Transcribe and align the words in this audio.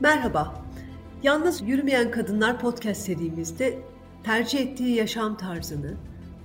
Merhaba. 0.00 0.54
Yalnız 1.22 1.62
Yürümeyen 1.62 2.10
Kadınlar 2.10 2.60
podcast 2.60 3.00
serimizde 3.00 3.78
tercih 4.24 4.60
ettiği 4.60 4.94
yaşam 4.94 5.36
tarzını, 5.36 5.94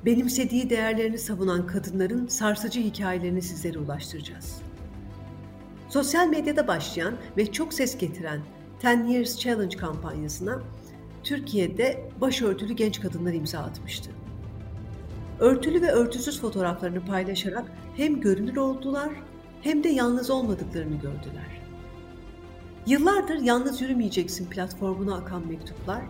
benimsediği 0.06 0.70
değerlerini 0.70 1.18
savunan 1.18 1.68
kadınların 1.68 2.28
sarsıcı 2.28 2.80
hikayelerini 2.80 3.42
sizlere 3.42 3.80
ulaştıracağız. 3.80 4.62
Sosyal 5.90 6.28
medyada 6.28 6.68
başlayan 6.68 7.14
ve 7.38 7.52
çok 7.52 7.74
ses 7.74 7.98
getiren 7.98 8.40
10 8.86 9.04
Years 9.04 9.40
Challenge 9.40 9.78
kampanyasına 9.78 10.60
Türkiye'de 11.24 12.10
başörtülü 12.22 12.74
genç 12.74 13.02
kadınlar 13.02 13.34
imza 13.34 13.60
atmıştı. 13.60 14.12
Örtülü 15.40 15.82
ve 15.82 15.92
örtüsüz 15.92 16.42
fotoğraflarını 16.42 17.06
paylaşarak 17.06 17.72
hem 17.98 18.22
görünür 18.22 18.58
oldular 18.58 19.10
hem 19.62 19.84
de 19.84 19.90
yalnız 19.90 20.30
olmadıklarını 20.30 20.96
gördüler. 20.96 21.61
Yıllardır 22.88 23.42
yalnız 23.42 23.82
yürümeyeceksin 23.82 24.46
platformuna 24.46 25.16
akan 25.16 25.48
mektuplar, 25.48 26.02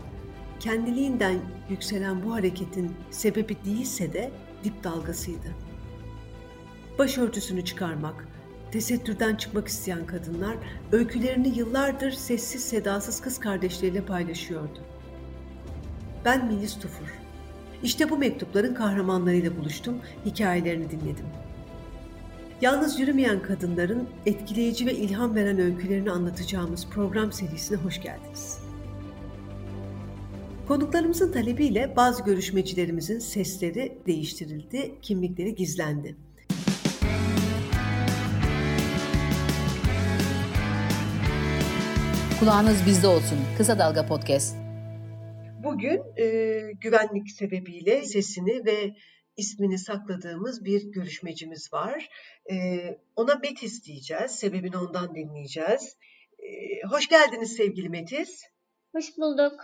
kendiliğinden 0.60 1.40
yükselen 1.70 2.24
bu 2.24 2.34
hareketin 2.34 2.92
sebebi 3.12 3.58
değilse 3.66 4.14
de 4.14 4.32
dip 4.64 4.84
dalgasıydı. 4.84 5.56
Başörtüsünü 7.00 7.66
çıkarmak, 7.66 8.28
tesettürden 8.72 9.36
çıkmak 9.36 9.68
isteyen 9.68 10.06
kadınlar 10.06 10.56
öykülerini 10.92 11.58
yıllardır 11.58 12.12
sessiz 12.12 12.64
sedasız 12.64 13.22
kız 13.22 13.40
kardeşleriyle 13.40 14.06
paylaşıyordu. 14.06 14.80
Ben 16.26 16.46
Melis 16.46 16.80
Tufur. 16.80 17.14
İşte 17.84 18.10
bu 18.10 18.18
mektupların 18.18 18.74
kahramanlarıyla 18.74 19.58
buluştum, 19.58 19.98
hikayelerini 20.26 20.92
dinledim. 20.92 21.26
Yalnız 22.62 23.00
yürümeyen 23.00 23.42
kadınların 23.42 24.10
etkileyici 24.26 24.86
ve 24.86 24.94
ilham 24.94 25.36
veren 25.36 25.60
öykülerini 25.60 26.12
anlatacağımız 26.12 26.90
program 26.90 27.32
serisine 27.32 27.78
hoş 27.78 28.02
geldiniz. 28.02 28.60
Konuklarımızın 30.68 31.32
talebiyle 31.32 31.94
bazı 31.96 32.24
görüşmecilerimizin 32.24 33.20
sesleri 33.20 33.98
değiştirildi, 34.08 34.96
kimlikleri 35.02 35.56
gizlendi. 35.56 36.16
Kulağınız 42.40 42.86
bizde 42.88 43.08
olsun. 43.08 43.38
Kısa 43.58 43.80
Dalga 43.80 44.06
Podcast. 44.06 44.56
Bugün 45.64 46.02
e, 46.18 46.26
güvenlik 46.82 47.32
sebebiyle 47.32 48.06
sesini 48.06 48.66
ve 48.66 48.96
ismini 49.38 49.78
sakladığımız 49.78 50.66
bir 50.66 50.92
görüşmecimiz 50.92 51.74
var. 51.74 52.10
E, 52.52 52.56
ona 53.16 53.36
Metis 53.36 53.86
diyeceğiz. 53.86 54.32
Sebebini 54.32 54.78
ondan 54.78 55.16
dinleyeceğiz. 55.16 55.98
Hoş 56.90 57.08
geldiniz 57.08 57.56
sevgili 57.56 57.90
Metis. 57.90 58.42
Hoş 58.96 59.18
bulduk. 59.18 59.62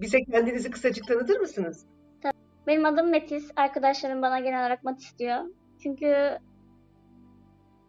Bize 0.00 0.18
kendinizi 0.24 0.70
kısacık 0.70 1.06
tanıtır 1.06 1.40
mısınız? 1.40 1.86
Tabii. 2.22 2.34
Benim 2.66 2.84
adım 2.84 3.10
Metis. 3.10 3.50
Arkadaşlarım 3.56 4.22
bana 4.22 4.40
genel 4.40 4.60
olarak 4.60 4.84
Matis 4.84 5.18
diyor. 5.18 5.44
Çünkü 5.82 6.38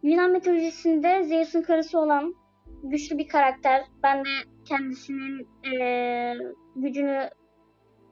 Yunan 0.02 0.30
mitolojisinde 0.30 1.24
Zeus'un 1.24 1.62
karısı 1.62 1.98
olan 1.98 2.34
güçlü 2.82 3.18
bir 3.18 3.28
karakter. 3.28 3.84
Ben 4.02 4.24
de 4.24 4.28
kendisinin 4.64 5.48
e, 5.80 6.34
gücünü 6.76 7.30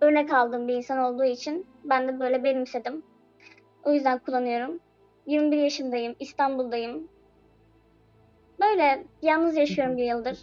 örnek 0.01 0.33
aldığım 0.33 0.69
bir 0.69 0.75
insan 0.75 0.99
olduğu 0.99 1.25
için 1.25 1.67
ben 1.85 2.09
de 2.09 2.21
böyle 2.21 2.45
benimsedim. 2.45 3.03
O 3.85 3.93
yüzden 3.93 4.19
kullanıyorum. 4.19 4.81
21 5.27 5.57
yaşındayım, 5.57 6.15
İstanbul'dayım. 6.21 7.09
Böyle 8.61 9.05
yalnız 9.23 9.57
yaşıyorum 9.57 9.97
bir 9.97 10.05
yıldır. 10.05 10.39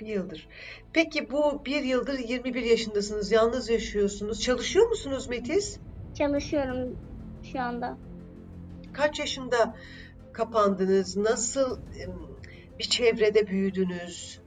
Bir 0.00 0.06
yıldır. 0.06 0.48
Peki 0.92 1.30
bu 1.30 1.64
bir 1.64 1.82
yıldır 1.82 2.18
21 2.18 2.62
yaşındasınız, 2.62 3.32
yalnız 3.32 3.70
yaşıyorsunuz. 3.70 4.42
Çalışıyor 4.42 4.88
musunuz 4.88 5.28
Metis? 5.28 5.78
Çalışıyorum 6.18 6.98
şu 7.52 7.60
anda. 7.60 7.98
Kaç 8.92 9.18
yaşında 9.18 9.76
kapandınız? 10.32 11.16
Nasıl 11.16 11.78
bir 12.78 12.84
çevrede 12.84 13.46
büyüdünüz? 13.46 14.40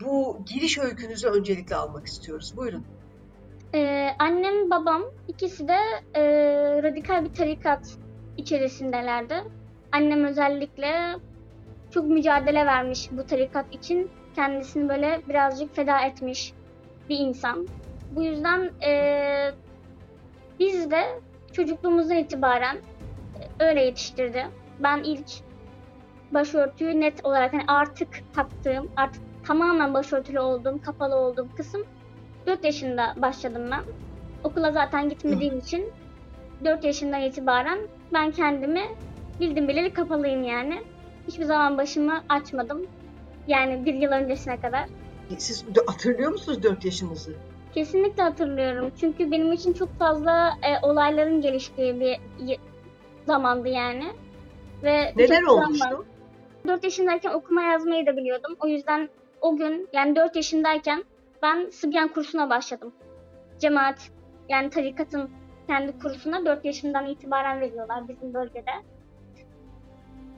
Bu 0.00 0.44
giriş 0.46 0.78
öykünüzü 0.78 1.28
öncelikle 1.28 1.76
almak 1.76 2.06
istiyoruz. 2.06 2.56
Buyurun. 2.56 2.84
Ee, 3.74 4.10
annem, 4.18 4.70
babam 4.70 5.02
ikisi 5.28 5.68
de 5.68 5.76
e, 6.14 6.22
radikal 6.82 7.24
bir 7.24 7.34
tarikat 7.34 7.98
içerisindelerdi. 8.36 9.34
Annem 9.92 10.24
özellikle 10.24 11.16
çok 11.90 12.06
mücadele 12.06 12.66
vermiş 12.66 13.08
bu 13.12 13.26
tarikat 13.26 13.74
için. 13.74 14.10
Kendisini 14.34 14.88
böyle 14.88 15.20
birazcık 15.28 15.76
feda 15.76 16.00
etmiş 16.00 16.52
bir 17.08 17.18
insan. 17.18 17.68
Bu 18.16 18.22
yüzden 18.22 18.70
e, 18.86 19.52
biz 20.58 20.90
de 20.90 21.20
çocukluğumuzdan 21.52 22.16
itibaren 22.16 22.76
öyle 23.60 23.84
yetiştirdi. 23.84 24.46
Ben 24.78 25.02
ilk 25.02 25.28
başörtüyü 26.30 27.00
net 27.00 27.24
olarak 27.24 27.52
hani 27.52 27.64
artık 27.68 28.08
taktığım, 28.34 28.90
artık 28.96 29.22
tamamen 29.46 29.94
başörtülü 29.94 30.40
olduğum, 30.40 30.82
kapalı 30.82 31.16
olduğum 31.16 31.48
kısım 31.56 31.84
4 32.50 32.64
yaşında 32.64 33.14
başladım 33.16 33.62
ben. 33.70 33.82
Okula 34.44 34.72
zaten 34.72 35.08
gitmediğim 35.08 35.58
için 35.58 35.92
4 36.64 36.84
yaşından 36.84 37.20
itibaren 37.20 37.78
ben 38.12 38.30
kendimi 38.30 38.82
bildim 39.40 39.68
bileli 39.68 39.92
kapalıyım 39.92 40.44
yani. 40.44 40.82
Hiçbir 41.28 41.44
zaman 41.44 41.78
başımı 41.78 42.22
açmadım. 42.28 42.86
Yani 43.46 43.84
bir 43.84 43.94
yıl 43.94 44.10
öncesine 44.10 44.60
kadar. 44.60 44.84
Siz 45.38 45.64
hatırlıyor 45.86 46.30
musunuz 46.32 46.62
4 46.62 46.84
yaşınızı? 46.84 47.32
Kesinlikle 47.74 48.22
hatırlıyorum. 48.22 48.92
Çünkü 49.00 49.30
benim 49.30 49.52
için 49.52 49.72
çok 49.72 49.98
fazla 49.98 50.52
e, 50.62 50.86
olayların 50.86 51.40
geliştiği 51.40 52.00
bir 52.00 52.18
zamandı 53.26 53.68
yani. 53.68 54.04
Ve 54.82 55.12
Neler 55.16 55.42
olmuştu? 55.42 56.06
4 56.66 56.84
yaşındayken 56.84 57.30
okuma 57.30 57.62
yazmayı 57.62 58.06
da 58.06 58.16
biliyordum. 58.16 58.56
O 58.60 58.66
yüzden 58.66 59.08
o 59.40 59.56
gün 59.56 59.88
yani 59.92 60.16
4 60.16 60.36
yaşındayken 60.36 61.04
ben 61.42 61.68
Sıbyan 61.70 62.08
kursuna 62.08 62.50
başladım. 62.50 62.94
Cemaat 63.58 64.10
yani 64.48 64.70
tarikatın 64.70 65.30
kendi 65.66 65.98
kursuna 65.98 66.46
4 66.46 66.64
yaşından 66.64 67.06
itibaren 67.06 67.60
veriyorlar 67.60 68.08
bizim 68.08 68.34
bölgede. 68.34 68.70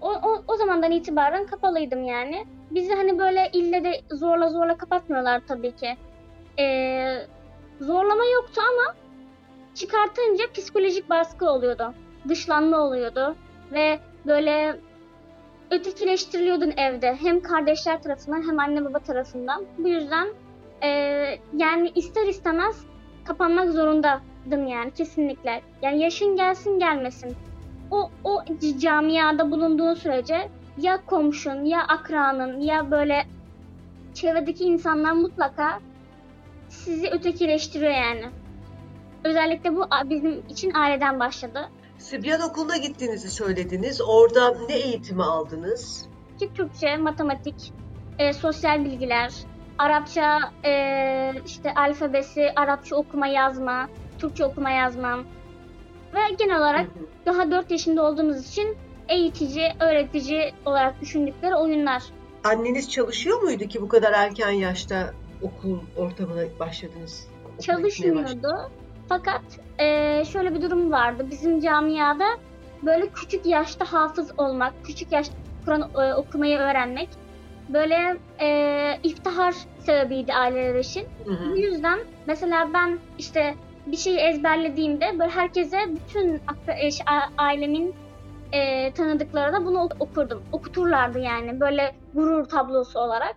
O, 0.01 0.13
o, 0.13 0.45
o 0.49 0.57
zamandan 0.57 0.91
itibaren 0.91 1.47
kapalıydım 1.47 2.05
yani. 2.05 2.47
Bizi 2.71 2.95
hani 2.95 3.19
böyle 3.19 3.51
ille 3.53 3.85
de 3.85 4.01
zorla 4.11 4.49
zorla 4.49 4.77
kapatmıyorlar 4.77 5.43
tabii 5.49 5.77
ki. 5.77 5.97
Ee, 6.59 7.27
zorlama 7.81 8.25
yoktu 8.25 8.61
ama 8.73 8.95
çıkartınca 9.75 10.45
psikolojik 10.55 11.11
baskı 11.11 11.51
oluyordu. 11.51 11.95
Dışlanma 12.29 12.79
oluyordu. 12.79 13.37
Ve 13.73 14.01
böyle 14.27 14.81
ötekileştiriliyordun 15.71 16.73
evde. 16.77 17.15
Hem 17.15 17.41
kardeşler 17.41 18.03
tarafından 18.03 18.49
hem 18.49 18.59
anne 18.59 18.85
baba 18.85 18.99
tarafından. 18.99 19.65
Bu 19.79 19.89
yüzden 19.89 20.29
e, 20.83 20.89
yani 21.57 21.93
ister 21.95 22.27
istemez 22.27 22.77
kapanmak 23.25 23.71
zorundaydım 23.71 24.67
yani 24.67 24.91
kesinlikle. 24.91 25.63
Yani 25.83 26.03
yaşın 26.03 26.37
gelsin 26.37 26.79
gelmesin. 26.79 27.37
O, 27.91 28.11
o 28.25 28.45
camiada 28.79 29.51
bulunduğun 29.51 29.95
sürece 29.95 30.49
ya 30.79 31.07
komşun 31.07 31.65
ya 31.65 31.83
akranın 31.83 32.61
ya 32.61 32.91
böyle 32.91 33.27
çevredeki 34.15 34.65
insanlar 34.65 35.13
mutlaka 35.13 35.81
sizi 36.69 37.09
ötekileştiriyor 37.09 37.93
yani. 37.93 38.31
Özellikle 39.25 39.77
bu 39.77 39.87
bizim 40.05 40.43
için 40.49 40.75
aileden 40.75 41.21
başladı. 41.21 41.69
Sibyan 41.99 42.41
okuluna 42.41 42.77
gittiğinizi 42.77 43.31
söylediniz. 43.31 44.01
Orada 44.01 44.55
ne 44.69 44.75
eğitimi 44.75 45.23
aldınız? 45.23 46.09
Türkçe, 46.55 46.97
matematik, 46.97 47.73
e, 48.19 48.33
sosyal 48.33 48.85
bilgiler, 48.85 49.33
Arapça 49.79 50.39
e, 50.65 51.33
işte 51.47 51.75
alfabesi, 51.75 52.53
Arapça 52.57 52.97
okuma 52.97 53.27
yazma, 53.27 53.89
Türkçe 54.19 54.45
okuma 54.45 54.71
yazmam 54.71 55.25
ve 56.15 56.19
genel 56.39 56.59
olarak 56.59 56.87
daha 57.27 57.51
4 57.51 57.71
yaşında 57.71 58.03
olduğumuz 58.03 58.49
için 58.49 58.77
eğitici, 59.09 59.73
öğretici 59.81 60.53
olarak 60.67 61.01
düşündükleri 61.01 61.55
oyunlar. 61.55 62.03
Anneniz 62.45 62.91
çalışıyor 62.91 63.43
muydu 63.43 63.65
ki 63.65 63.83
bu 63.83 63.89
kadar 63.89 64.13
erken 64.13 64.51
yaşta 64.51 65.15
okul 65.43 65.79
ortamına 65.97 66.43
başladınız? 66.61 67.29
Çalışmıyordu. 67.61 68.71
Fakat 69.09 69.43
e, 69.79 70.25
şöyle 70.25 70.55
bir 70.55 70.63
durum 70.63 70.93
vardı. 70.93 71.27
Bizim 71.31 71.61
camiada 71.61 72.25
böyle 72.83 73.09
küçük 73.09 73.47
yaşta 73.47 73.93
hafız 73.93 74.39
olmak, 74.39 74.73
küçük 74.85 75.13
yaşta 75.13 75.35
Kur'an 75.65 75.91
e, 75.95 76.15
okumayı 76.15 76.59
öğrenmek 76.59 77.09
böyle 77.69 78.17
e, 78.41 78.99
iftihar 79.03 79.55
sebebiydi 79.79 80.35
aileler 80.35 80.75
için. 80.75 81.07
Hı 81.25 81.31
hı. 81.31 81.53
Bu 81.53 81.57
yüzden 81.57 81.99
mesela 82.27 82.69
ben 82.75 82.99
işte 83.19 83.55
bir 83.87 83.97
şeyi 83.97 84.19
ezberlediğimde 84.19 85.19
böyle 85.19 85.31
herkese 85.31 85.79
bütün 85.89 86.41
ailemin 87.39 87.95
e, 88.53 88.93
tanıdıkları 88.93 89.53
da 89.53 89.65
bunu 89.65 89.89
okurdum. 90.01 90.43
Okuturlardı 90.53 91.19
yani 91.19 91.61
böyle 91.61 91.95
gurur 92.15 92.45
tablosu 92.45 92.99
olarak. 92.99 93.37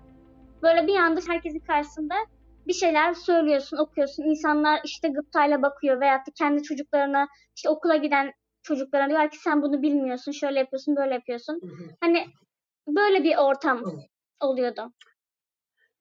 Böyle 0.64 0.88
bir 0.88 0.96
anda 0.96 1.22
herkesin 1.28 1.60
karşısında 1.60 2.16
bir 2.68 2.74
şeyler 2.74 3.14
söylüyorsun, 3.14 3.78
okuyorsun. 3.78 4.24
İnsanlar 4.24 4.82
işte 4.84 5.08
gıptayla 5.08 5.62
bakıyor 5.62 6.02
veyahut 6.02 6.28
da 6.28 6.32
kendi 6.38 6.64
çocuklarına 6.64 7.28
işte 7.56 7.70
okula 7.70 7.96
giden 7.96 8.34
çocuklara 8.64 9.10
diyorlar 9.10 9.30
ki 9.30 9.38
sen 9.38 9.62
bunu 9.62 9.82
bilmiyorsun, 9.82 10.32
şöyle 10.32 10.60
yapıyorsun, 10.60 10.96
böyle 10.96 11.14
yapıyorsun. 11.14 11.54
Hı 11.54 11.68
hı. 11.68 11.90
Hani 12.02 12.26
böyle 12.88 13.24
bir 13.24 13.38
ortam. 13.38 13.84
Oluyordu. 14.46 14.94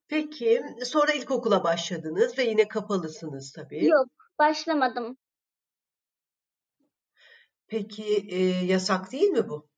Peki 0.08 0.62
sonra 0.84 1.12
ilkokula 1.12 1.64
başladınız 1.64 2.38
ve 2.38 2.42
yine 2.42 2.68
kapalısınız 2.68 3.52
tabii. 3.52 3.86
Yok, 3.86 4.08
başlamadım. 4.38 5.16
Peki 7.68 8.26
e, 8.30 8.38
yasak 8.64 9.12
değil 9.12 9.28
mi 9.28 9.48
bu? 9.48 9.68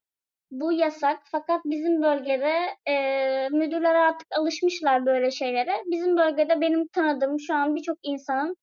Bu 0.50 0.72
yasak 0.72 1.22
fakat 1.24 1.60
bizim 1.64 2.02
bölgede 2.02 2.54
e, 2.86 2.94
müdürler 3.48 3.94
artık 3.94 4.28
alışmışlar 4.38 5.06
böyle 5.06 5.30
şeylere. 5.30 5.72
Bizim 5.86 6.16
bölgede 6.16 6.60
benim 6.60 6.88
tanıdığım 6.88 7.40
şu 7.40 7.54
an 7.54 7.74
birçok 7.74 7.98
insanın 8.02 8.56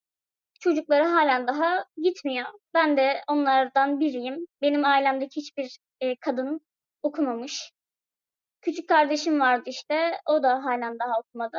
çocukları 0.59 1.03
halen 1.03 1.47
daha 1.47 1.85
gitmiyor. 1.97 2.45
Ben 2.73 2.97
de 2.97 3.21
onlardan 3.27 3.99
biriyim. 3.99 4.45
Benim 4.61 4.85
ailemdeki 4.85 5.41
hiçbir 5.41 5.79
e, 6.01 6.15
kadın 6.15 6.61
okumamış. 7.03 7.71
Küçük 8.63 8.89
kardeşim 8.89 9.39
vardı 9.39 9.63
işte. 9.65 10.11
O 10.25 10.43
da 10.43 10.63
halen 10.65 10.99
daha 10.99 11.19
okumadı. 11.19 11.57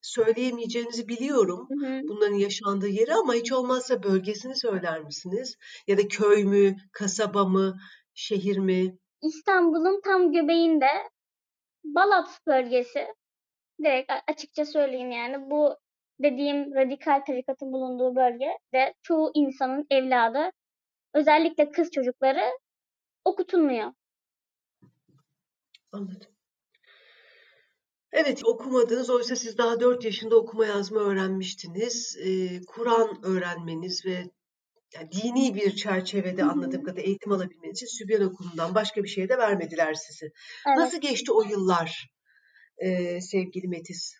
Söyleyemeyeceğinizi 0.00 1.08
biliyorum. 1.08 1.68
Hı 1.70 1.86
hı. 1.86 2.00
Bunların 2.08 2.34
yaşandığı 2.34 2.88
yeri 2.88 3.14
ama 3.14 3.34
hiç 3.34 3.52
olmazsa 3.52 4.02
bölgesini 4.02 4.56
söyler 4.56 5.00
misiniz? 5.00 5.56
Ya 5.86 5.98
da 5.98 6.08
köy 6.08 6.44
mü, 6.44 6.76
kasaba 6.92 7.44
mı, 7.44 7.76
şehir 8.14 8.58
mi? 8.58 8.98
İstanbul'un 9.22 10.00
tam 10.04 10.32
göbeğinde 10.32 10.86
Balat 11.84 12.40
bölgesi. 12.46 13.06
Direkt 13.82 14.12
açıkça 14.26 14.64
söyleyeyim 14.64 15.10
yani 15.10 15.50
bu 15.50 15.76
dediğim 16.22 16.74
radikal 16.74 17.24
tarikatın 17.26 17.72
bulunduğu 17.72 18.16
bölgede 18.16 18.94
çoğu 19.02 19.30
insanın 19.34 19.86
evladı 19.90 20.50
özellikle 21.14 21.70
kız 21.70 21.90
çocukları 21.90 22.58
okutulmuyor. 23.24 23.92
Anladım. 25.92 26.37
Evet, 28.12 28.44
okumadınız. 28.44 29.10
Oysa 29.10 29.36
siz 29.36 29.58
daha 29.58 29.80
4 29.80 30.04
yaşında 30.04 30.36
okuma 30.36 30.66
yazma 30.66 31.00
öğrenmiştiniz. 31.00 32.16
Ee, 32.24 32.60
Kur'an 32.66 33.24
öğrenmeniz 33.24 34.06
ve 34.06 34.24
yani 34.94 35.12
dini 35.12 35.54
bir 35.54 35.76
çerçevede 35.76 36.44
anladığım 36.44 36.82
kadarıyla 36.82 37.08
eğitim 37.08 37.32
alabilmeniz 37.32 37.76
için 37.76 37.98
Sübyan 37.98 38.22
Okulu'ndan 38.22 38.74
başka 38.74 39.02
bir 39.02 39.08
şeye 39.08 39.28
de 39.28 39.38
vermediler 39.38 39.94
sizi. 39.94 40.32
Evet. 40.66 40.78
Nasıl 40.78 41.00
geçti 41.00 41.32
o 41.32 41.42
yıllar 41.42 42.08
ee, 42.78 43.20
sevgili 43.20 43.68
Metis? 43.68 44.14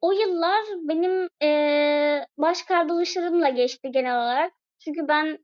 O 0.00 0.12
yıllar 0.12 0.64
benim 0.88 1.28
eee 1.42 2.26
baş 2.38 2.62
kaldırışlarımla 2.62 3.48
geçti 3.48 3.90
genel 3.92 4.16
olarak. 4.16 4.52
Çünkü 4.84 5.08
ben 5.08 5.38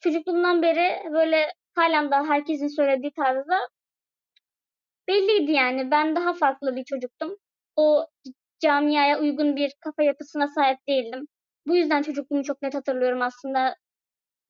çocukluğumdan 0.00 0.62
beri 0.62 1.12
böyle 1.12 1.52
halen 1.74 2.10
daha 2.10 2.24
herkesin 2.26 2.76
söylediği 2.76 3.12
tarzda 3.12 3.58
belliydi 5.12 5.52
yani. 5.52 5.92
Ben 5.92 6.16
daha 6.16 6.34
farklı 6.34 6.76
bir 6.76 6.84
çocuktum. 6.84 7.36
O 7.76 8.06
camiaya 8.60 9.20
uygun 9.20 9.56
bir 9.56 9.72
kafa 9.80 10.04
yapısına 10.04 10.48
sahip 10.48 10.78
değildim. 10.88 11.26
Bu 11.68 11.76
yüzden 11.76 12.02
çocukluğumu 12.02 12.44
çok 12.44 12.62
net 12.62 12.74
hatırlıyorum 12.76 13.22
aslında. 13.22 13.76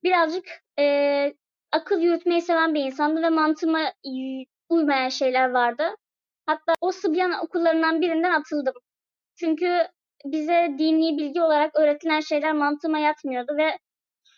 Birazcık 0.03 0.45
eee, 0.79 1.35
akıl 1.71 2.01
yürütmeyi 2.01 2.41
seven 2.41 2.75
bir 2.75 2.85
insandı 2.85 3.23
ve 3.23 3.29
mantığıma 3.29 3.93
uymayan 4.69 5.09
şeyler 5.09 5.49
vardı. 5.51 5.83
Hatta 6.45 6.75
o 6.81 6.91
Sıbyan 6.91 7.31
okullarından 7.45 8.01
birinden 8.01 8.31
atıldım. 8.31 8.73
Çünkü 9.35 9.87
bize 10.25 10.75
dini 10.79 11.17
bilgi 11.19 11.41
olarak 11.43 11.79
öğretilen 11.79 12.19
şeyler 12.19 12.53
mantığıma 12.53 12.99
yatmıyordu 12.99 13.57
ve 13.57 13.79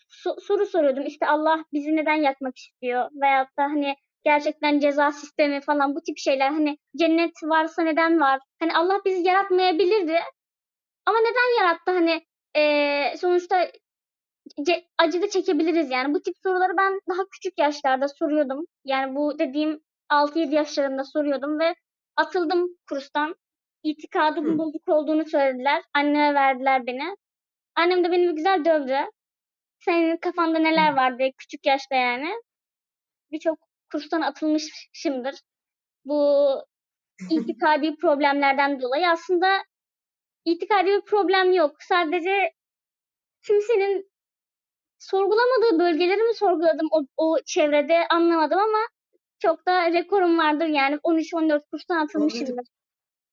so- 0.10 0.42
soru 0.42 0.66
soruyordum. 0.66 1.06
İşte 1.06 1.28
Allah 1.28 1.66
bizi 1.74 1.96
neden 1.96 2.16
yakmak 2.16 2.58
istiyor? 2.58 3.10
Veyahut 3.22 3.58
da 3.60 3.64
hani 3.64 3.96
gerçekten 4.26 4.80
ceza 4.80 5.12
sistemi 5.12 5.62
falan 5.62 5.96
bu 5.96 6.02
tip 6.02 6.18
şeyler. 6.18 6.50
Hani 6.52 6.78
cennet 7.00 7.34
varsa 7.44 7.84
neden 7.84 8.22
var? 8.22 8.40
Hani 8.60 8.76
Allah 8.78 9.00
bizi 9.06 9.28
yaratmayabilirdi. 9.28 10.20
Ama 11.06 11.18
neden 11.20 11.60
yarattı? 11.64 11.92
Hani 11.92 12.26
eee, 12.56 13.16
sonuçta 13.22 13.72
ce- 14.68 14.86
acı 14.98 15.22
da 15.22 15.30
çekebiliriz 15.30 15.92
yani. 15.92 16.14
Bu 16.14 16.22
tip 16.22 16.36
soruları 16.44 16.78
ben 16.78 17.00
daha 17.10 17.22
küçük 17.32 17.60
yaşlarda 17.60 18.08
soruyordum. 18.08 18.66
Yani 18.86 19.16
bu 19.16 19.40
dediğim 19.40 19.82
6-7 20.10 20.56
yaşlarında 20.56 21.04
soruyordum 21.04 21.60
ve 21.60 21.76
atıldım 22.16 22.70
kurstan. 22.90 23.36
İtikadımın 23.84 24.58
bozuk 24.58 24.90
olduğunu 24.90 25.26
söylediler. 25.26 25.84
Anneme 25.94 26.34
verdiler 26.34 26.88
beni. 26.88 27.16
Annem 27.76 28.04
de 28.04 28.12
beni 28.12 28.28
bir 28.30 28.34
güzel 28.34 28.66
dövdü. 28.66 28.98
Senin 29.80 30.18
kafanda 30.18 30.60
neler 30.60 30.94
var 30.96 31.20
diye 31.20 31.32
küçük 31.38 31.66
yaşta 31.66 31.96
yani. 31.96 32.30
Birçok 33.32 33.60
kurstan 33.96 34.22
atılmışımdır. 34.22 35.36
Bu 36.06 36.50
itikadi 37.30 37.96
problemlerden 37.96 38.82
dolayı 38.82 39.10
aslında 39.10 39.64
itikadi 40.46 40.88
bir 40.88 41.02
problem 41.02 41.52
yok. 41.52 41.76
Sadece 41.80 42.52
kimsenin 43.48 44.12
sorgulamadığı 45.00 45.80
bölgeleri 45.80 46.22
mi 46.24 46.36
sorguladım 46.36 46.88
o, 46.92 47.02
o 47.18 47.38
çevrede 47.46 48.08
anlamadım 48.10 48.60
ama 48.60 48.80
çok 49.40 49.68
da 49.68 49.92
rekorum 49.94 50.38
vardır 50.38 50.68
yani 50.68 50.96
13-14 51.04 51.62
kurstan 51.72 52.06
atılmışımdır. 52.06 52.66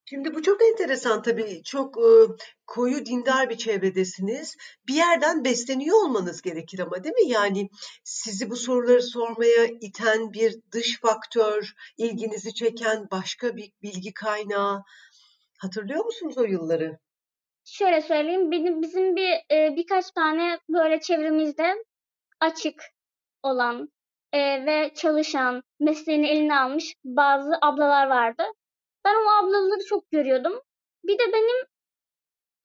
Şimdi 0.04 0.34
bu 0.34 0.42
çok 0.42 0.62
enteresan 0.62 1.22
tabii. 1.22 1.62
Çok 1.64 1.98
e, 1.98 2.10
koyu 2.66 3.06
dindar 3.06 3.50
bir 3.50 3.56
çevredesiniz. 3.56 4.56
Bir 4.88 4.94
yerden 4.94 5.44
besleniyor 5.44 5.96
olmanız 5.96 6.42
gerekir 6.42 6.78
ama 6.78 7.04
değil 7.04 7.14
mi? 7.14 7.28
Yani 7.28 7.68
sizi 8.04 8.50
bu 8.50 8.56
soruları 8.56 9.02
sormaya 9.02 9.66
iten 9.80 10.32
bir 10.32 10.56
dış 10.72 11.00
faktör, 11.00 11.72
ilginizi 11.98 12.54
çeken 12.54 13.06
başka 13.10 13.56
bir 13.56 13.72
bilgi 13.82 14.14
kaynağı. 14.14 14.82
Hatırlıyor 15.58 16.04
musunuz 16.04 16.38
o 16.38 16.44
yılları? 16.44 16.98
Şöyle 17.64 18.00
söyleyeyim 18.00 18.50
benim 18.50 18.82
bizim 18.82 19.16
bir 19.16 19.30
e, 19.30 19.76
birkaç 19.76 20.10
tane 20.10 20.58
böyle 20.68 21.00
çevremizde 21.00 21.74
açık 22.40 22.82
olan 23.42 23.88
e, 24.32 24.66
ve 24.66 24.92
çalışan 24.94 25.62
mesleğini 25.80 26.28
eline 26.28 26.58
almış 26.58 26.94
bazı 27.04 27.58
ablalar 27.62 28.06
vardı. 28.06 28.42
Ben 29.04 29.14
o 29.14 29.44
ablaları 29.44 29.84
çok 29.88 30.10
görüyordum. 30.10 30.60
Bir 31.04 31.18
de 31.18 31.32
benim 31.32 31.66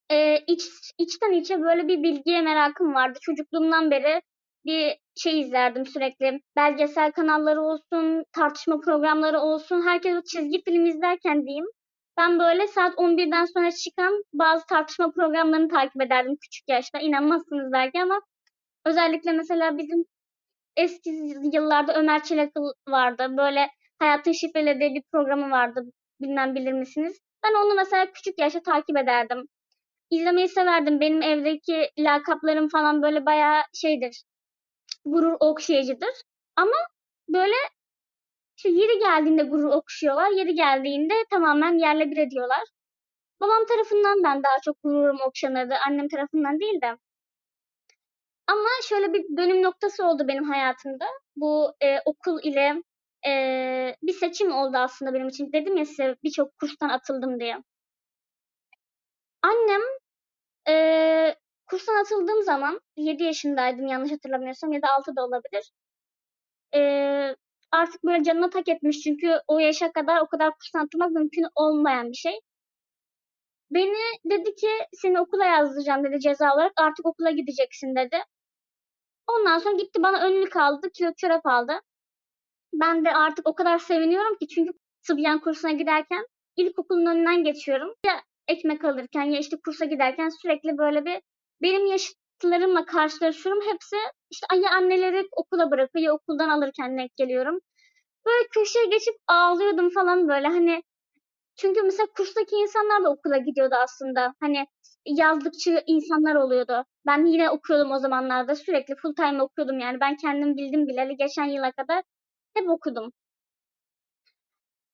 e, 0.10 0.38
iç, 0.48 0.64
içten 0.98 1.32
içe 1.32 1.62
böyle 1.62 1.88
bir 1.88 2.04
bilgiye 2.04 2.42
merakım 2.42 2.94
vardı. 2.96 3.20
Çocukluğumdan 3.22 3.92
beri 3.92 4.22
bir 4.66 4.98
şey 5.16 5.42
izlerdim 5.42 5.86
sürekli. 5.86 6.42
Belgesel 6.56 7.12
kanalları 7.12 7.62
olsun, 7.62 8.26
tartışma 8.32 8.80
programları 8.80 9.40
olsun. 9.40 9.82
Herkes 9.82 10.16
o 10.18 10.22
çizgi 10.22 10.64
film 10.64 10.86
izlerken 10.86 11.46
diyeyim. 11.46 11.66
Ben 12.18 12.40
böyle 12.40 12.68
saat 12.68 12.98
11'den 12.98 13.46
sonra 13.46 13.72
çıkan 13.72 14.24
bazı 14.34 14.66
tartışma 14.66 15.12
programlarını 15.12 15.68
takip 15.70 16.02
ederdim 16.02 16.38
küçük 16.42 16.70
yaşta. 16.70 17.00
İnanmazsınız 17.00 17.72
belki 17.72 18.02
ama 18.02 18.22
özellikle 18.86 19.32
mesela 19.32 19.78
bizim 19.78 20.06
eski 20.78 21.10
yıllarda 21.54 21.96
Ömer 21.96 22.24
Çelakıl 22.24 22.72
vardı. 22.88 23.28
Böyle 23.38 23.70
Hayatın 24.00 24.32
Şifreleri 24.32 24.80
diye 24.80 24.96
bir 24.96 25.04
programı 25.12 25.52
vardı. 25.52 25.82
Bilmem 26.22 26.56
bilir 26.56 26.74
misiniz? 26.74 27.20
Ben 27.44 27.54
onu 27.66 27.76
mesela 27.76 28.12
küçük 28.12 28.40
yaşta 28.40 28.62
takip 28.62 28.98
ederdim. 28.98 29.48
İzlemeyi 30.10 30.50
severdim. 30.50 31.00
Benim 31.00 31.22
evdeki 31.22 31.90
lakaplarım 32.00 32.70
falan 32.70 33.02
böyle 33.02 33.26
bayağı 33.26 33.62
şeydir. 33.74 34.24
Gurur 35.06 35.38
okşayıcıdır. 35.40 36.14
Ama 36.56 36.76
böyle 37.30 37.56
işte 38.58 38.70
yeri 38.70 39.00
geldiğinde 39.00 39.44
gurur 39.44 39.70
okşuyorlar. 39.74 40.32
Yeri 40.32 40.54
geldiğinde 40.56 41.14
tamamen 41.30 41.78
yerle 41.78 42.12
bir 42.12 42.18
ediyorlar. 42.18 42.64
Babam 43.42 43.66
tarafından 43.66 44.24
ben 44.24 44.44
daha 44.44 44.56
çok 44.66 44.78
gururum 44.84 45.22
okşanırdı. 45.22 45.74
Annem 45.88 46.08
tarafından 46.08 46.60
değil 46.60 46.82
de. 46.82 46.98
Ama 48.48 48.70
şöyle 48.84 49.14
bir 49.14 49.38
dönüm 49.38 49.64
noktası 49.64 50.08
oldu 50.08 50.28
benim 50.28 50.44
hayatımda. 50.44 51.06
Bu 51.36 51.74
e, 51.82 52.00
okul 52.06 52.40
ile 52.44 52.84
e, 53.28 53.96
bir 54.04 54.14
seçim 54.14 54.52
oldu 54.52 54.78
aslında 54.78 55.14
benim 55.14 55.28
için. 55.28 55.52
Dedim 55.54 55.78
ya 55.78 55.86
size 55.86 56.16
birçok 56.24 56.58
kurstan 56.60 56.90
atıldım 56.90 57.40
diye. 57.40 57.58
Annem 59.42 59.82
e, 60.70 61.36
kurstan 61.70 62.02
atıldığım 62.02 62.44
zaman 62.44 62.82
7 62.98 63.24
yaşındaydım 63.24 63.88
yanlış 63.88 64.12
hatırlamıyorsam 64.12 64.72
ya 64.72 64.82
da 64.82 64.88
6 64.98 65.16
da 65.16 65.26
olabilir. 65.26 65.72
E, 66.76 66.82
artık 67.72 68.04
böyle 68.04 68.24
canına 68.24 68.50
tak 68.50 68.68
etmiş 68.70 69.00
çünkü 69.00 69.40
o 69.48 69.60
yaşa 69.60 69.92
kadar 69.92 70.22
o 70.22 70.28
kadar 70.28 70.54
kurstan 70.54 70.86
atılmak 70.86 71.12
mümkün 71.12 71.46
olmayan 71.56 72.10
bir 72.10 72.18
şey. 72.18 72.40
Beni 73.72 73.98
dedi 74.26 74.56
ki 74.56 74.70
seni 74.94 75.20
okula 75.22 75.46
yazdıracağım 75.46 76.04
dedi 76.04 76.20
ceza 76.20 76.54
olarak 76.54 76.74
artık 76.78 77.06
okula 77.06 77.32
gideceksin 77.32 77.96
dedi. 77.96 78.18
Ondan 79.28 79.58
sonra 79.58 79.76
gitti 79.78 80.04
bana 80.04 80.24
önlük 80.28 80.56
aldı, 80.56 80.90
kilo 80.94 81.14
çorap 81.18 81.46
aldı. 81.46 81.74
Ben 82.74 83.06
de 83.06 83.12
artık 83.14 83.48
o 83.48 83.56
kadar 83.56 83.80
seviniyorum 83.80 84.38
ki 84.38 84.48
çünkü 84.48 84.72
Sıbyan 85.02 85.40
kursuna 85.40 85.72
giderken 85.72 86.26
ilkokulun 86.56 87.06
önünden 87.06 87.44
geçiyorum. 87.44 87.94
Ya 88.06 88.22
ekmek 88.48 88.86
alırken 88.86 89.24
ya 89.24 89.40
işte 89.40 89.58
kursa 89.66 89.86
giderken 89.86 90.30
sürekli 90.30 90.78
böyle 90.78 91.06
bir 91.06 91.22
benim 91.62 91.86
yaşıtlarımla 91.86 92.86
karşılaşıyorum. 92.86 93.62
Hepsi 93.74 93.96
işte 94.32 94.46
ya 94.56 94.72
anneleri 94.72 95.28
okula 95.38 95.72
bırakıyor 95.72 96.06
ya 96.06 96.14
okuldan 96.14 96.50
alırken 96.50 96.98
denk 96.98 97.16
geliyorum. 97.16 97.60
Böyle 98.26 98.48
köşeye 98.54 98.86
geçip 98.86 99.16
ağlıyordum 99.28 99.90
falan 99.90 100.28
böyle 100.28 100.48
hani 100.48 100.84
çünkü 101.56 101.82
mesela 101.82 102.08
kurstaki 102.18 102.56
insanlar 102.56 103.04
da 103.04 103.10
okula 103.10 103.38
gidiyordu 103.38 103.76
aslında. 103.84 104.34
Hani 104.42 104.66
yazlıkçı 105.06 105.84
insanlar 105.88 106.36
oluyordu. 106.36 106.86
Ben 107.06 107.26
yine 107.26 107.50
okuyordum 107.50 107.92
o 107.92 108.00
zamanlarda. 108.00 108.56
Sürekli 108.56 108.96
full 108.96 109.16
time 109.16 109.44
okuyordum 109.44 109.80
yani. 109.80 110.00
Ben 110.00 110.18
kendim 110.18 110.58
bildim 110.58 110.88
bileli 110.88 111.18
geçen 111.18 111.46
yıla 111.46 111.72
kadar 111.72 112.04
hep 112.58 112.70
okudum. 112.70 113.14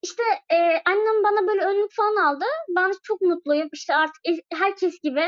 İşte 0.02 0.22
e, 0.50 0.56
annem 0.86 1.24
bana 1.24 1.46
böyle 1.46 1.64
önlük 1.64 1.92
falan 1.96 2.16
aldı. 2.16 2.44
Ben 2.76 2.92
çok 3.02 3.20
mutluyum. 3.20 3.68
İşte 3.72 3.94
artık 3.94 4.22
herkes 4.52 5.00
gibi 5.02 5.24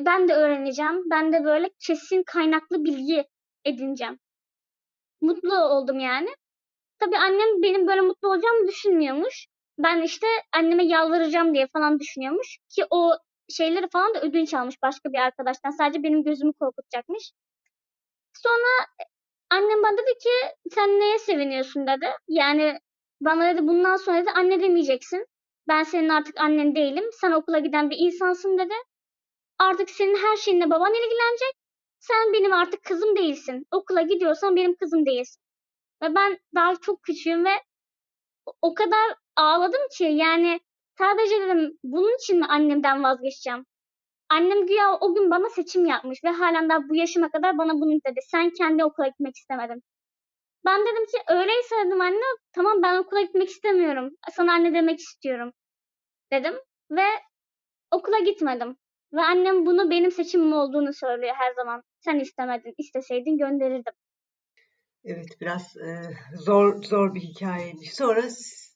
ben 0.00 0.28
de 0.28 0.34
öğreneceğim. 0.34 1.02
Ben 1.10 1.32
de 1.32 1.44
böyle 1.44 1.70
kesin 1.86 2.22
kaynaklı 2.22 2.84
bilgi 2.84 3.24
edineceğim. 3.64 4.18
Mutlu 5.20 5.54
oldum 5.64 5.98
yani. 6.00 6.28
Tabii 6.98 7.18
annem 7.18 7.62
benim 7.62 7.86
böyle 7.86 8.00
mutlu 8.00 8.28
olacağımı 8.28 8.68
düşünmüyormuş. 8.68 9.46
Ben 9.78 10.02
işte 10.02 10.26
anneme 10.56 10.84
yalvaracağım 10.84 11.54
diye 11.54 11.68
falan 11.72 12.00
düşünüyormuş. 12.00 12.58
Ki 12.74 12.84
o 12.90 13.12
şeyleri 13.50 13.88
falan 13.92 14.14
da 14.14 14.20
ödünç 14.20 14.54
almış 14.54 14.76
başka 14.82 15.12
bir 15.12 15.18
arkadaştan. 15.18 15.70
Sadece 15.70 16.02
benim 16.02 16.24
gözümü 16.24 16.52
korkutacakmış. 16.52 17.32
Sonra 18.34 18.86
annem 19.54 19.82
bana 19.82 19.92
dedi 19.98 20.18
ki 20.22 20.30
sen 20.74 21.00
neye 21.00 21.18
seviniyorsun 21.18 21.86
dedi. 21.86 22.06
Yani 22.28 22.78
bana 23.20 23.54
dedi 23.54 23.66
bundan 23.66 23.96
sonra 23.96 24.22
dedi 24.22 24.30
anne 24.30 24.60
demeyeceksin. 24.60 25.26
Ben 25.68 25.82
senin 25.82 26.08
artık 26.08 26.40
annen 26.40 26.74
değilim. 26.76 27.04
Sen 27.20 27.32
okula 27.32 27.58
giden 27.58 27.90
bir 27.90 27.96
insansın 27.98 28.58
dedi. 28.58 28.74
Artık 29.58 29.90
senin 29.90 30.16
her 30.16 30.36
şeyinle 30.36 30.70
baban 30.70 30.94
ilgilenecek. 30.94 31.54
Sen 31.98 32.32
benim 32.32 32.52
artık 32.52 32.84
kızım 32.84 33.16
değilsin. 33.16 33.66
Okula 33.70 34.02
gidiyorsan 34.02 34.56
benim 34.56 34.76
kızım 34.76 35.06
değilsin. 35.06 35.42
Ve 36.02 36.14
ben 36.14 36.38
daha 36.54 36.76
çok 36.76 37.02
küçüğüm 37.02 37.44
ve 37.44 37.54
o 38.62 38.74
kadar 38.74 39.14
ağladım 39.36 39.80
ki 39.98 40.04
yani 40.04 40.60
sadece 40.98 41.40
dedim 41.40 41.78
bunun 41.84 42.16
için 42.16 42.38
mi 42.38 42.46
annemden 42.46 43.02
vazgeçeceğim? 43.02 43.66
Annem 44.34 44.66
güya 44.66 44.98
o 45.00 45.14
gün 45.14 45.30
bana 45.30 45.48
seçim 45.48 45.86
yapmış 45.86 46.24
ve 46.24 46.28
halen 46.28 46.68
daha 46.68 46.88
bu 46.88 46.96
yaşıma 46.96 47.30
kadar 47.30 47.58
bana 47.58 47.72
bunu 47.72 48.00
dedi. 48.06 48.20
Sen 48.30 48.50
kendi 48.50 48.84
okula 48.84 49.08
gitmek 49.08 49.36
istemedin. 49.36 49.82
Ben 50.64 50.80
dedim 50.80 51.06
ki 51.06 51.18
öyleyse 51.28 51.74
dedim 51.86 52.00
anne 52.00 52.24
tamam 52.52 52.82
ben 52.82 52.96
okula 52.96 53.20
gitmek 53.20 53.48
istemiyorum. 53.48 54.10
Sana 54.32 54.52
anne 54.52 54.74
demek 54.74 55.00
istiyorum 55.00 55.52
dedim 56.32 56.54
ve 56.90 57.06
okula 57.90 58.18
gitmedim. 58.18 58.76
Ve 59.12 59.20
annem 59.20 59.66
bunu 59.66 59.90
benim 59.90 60.10
seçimim 60.10 60.52
olduğunu 60.52 60.92
söylüyor 60.92 61.34
her 61.38 61.54
zaman. 61.54 61.82
Sen 62.00 62.18
istemedin, 62.18 62.74
isteseydin 62.78 63.38
gönderirdim. 63.38 63.92
Evet 65.04 65.40
biraz 65.40 65.76
e, 65.76 66.16
zor 66.36 66.82
zor 66.82 67.14
bir 67.14 67.20
hikayeymiş. 67.20 67.94
Sonra 67.94 68.22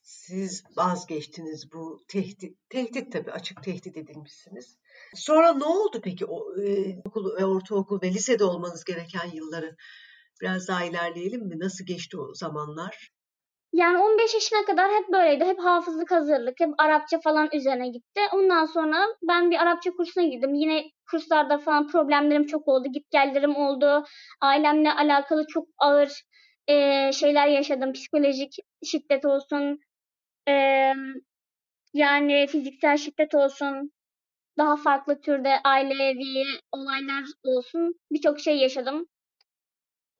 siz 0.03 0.63
vazgeçtiniz 0.77 1.73
bu 1.73 1.99
tehdit, 2.07 2.69
tehdit 2.69 3.11
tabii 3.11 3.31
açık 3.31 3.63
tehdit 3.63 3.97
edilmişsiniz. 3.97 4.77
Sonra 5.15 5.53
ne 5.53 5.65
oldu 5.65 6.01
peki 6.03 6.25
o 6.25 6.61
e, 6.61 6.97
okul 7.05 7.37
ve 7.39 7.45
ortaokul 7.45 8.01
ve 8.01 8.09
lisede 8.09 8.43
olmanız 8.43 8.83
gereken 8.83 9.29
yılları 9.33 9.75
biraz 10.41 10.67
daha 10.67 10.85
ilerleyelim 10.85 11.47
mi? 11.47 11.59
Nasıl 11.59 11.85
geçti 11.85 12.17
o 12.17 12.33
zamanlar? 12.33 13.11
Yani 13.73 13.97
15 13.97 14.33
yaşına 14.33 14.65
kadar 14.65 14.91
hep 14.91 15.09
böyleydi. 15.13 15.45
Hep 15.45 15.59
hafızlık 15.59 16.11
hazırlık, 16.11 16.59
hep 16.59 16.69
Arapça 16.77 17.19
falan 17.19 17.49
üzerine 17.53 17.87
gitti. 17.87 18.21
Ondan 18.33 18.65
sonra 18.65 19.07
ben 19.21 19.51
bir 19.51 19.57
Arapça 19.57 19.91
kursuna 19.91 20.23
girdim. 20.23 20.53
Yine 20.53 20.83
kurslarda 21.11 21.57
falan 21.57 21.87
problemlerim 21.87 22.45
çok 22.45 22.67
oldu. 22.67 22.87
Git 22.93 23.11
gellerim 23.11 23.55
oldu. 23.55 24.05
Ailemle 24.41 24.91
alakalı 24.93 25.47
çok 25.47 25.67
ağır 25.77 26.23
e, 26.67 27.11
şeyler 27.11 27.47
yaşadım. 27.47 27.93
Psikolojik 27.93 28.55
şiddet 28.83 29.25
olsun, 29.25 29.79
e, 30.47 30.53
yani 31.93 32.47
fiziksel 32.47 32.97
şiddet 32.97 33.35
olsun, 33.35 33.91
daha 34.59 34.75
farklı 34.77 35.21
türde 35.21 35.59
ailevi 35.63 36.59
olaylar 36.71 37.23
olsun. 37.43 37.93
Birçok 38.11 38.39
şey 38.39 38.57
yaşadım. 38.57 39.07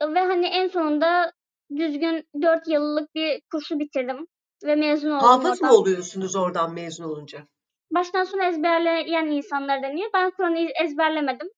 Ve 0.01 0.19
hani 0.19 0.45
en 0.45 0.67
sonunda 0.67 1.31
düzgün 1.75 2.27
4 2.41 2.67
yıllık 2.67 3.15
bir 3.15 3.41
kursu 3.51 3.79
bitirdim 3.79 4.27
ve 4.63 4.75
mezun 4.75 5.11
oldum. 5.11 5.27
Hafız 5.27 5.61
mı 5.61 5.73
oluyorsunuz 5.73 6.35
oradan 6.35 6.73
mezun 6.73 7.03
olunca? 7.03 7.47
Baştan 7.91 8.23
sona 8.23 8.45
ezberleyen 8.45 9.25
insanlar 9.25 9.83
deniyor. 9.83 10.09
Ben 10.13 10.31
Kur'an'ı 10.31 10.67
ezberlemedim. 10.83 11.49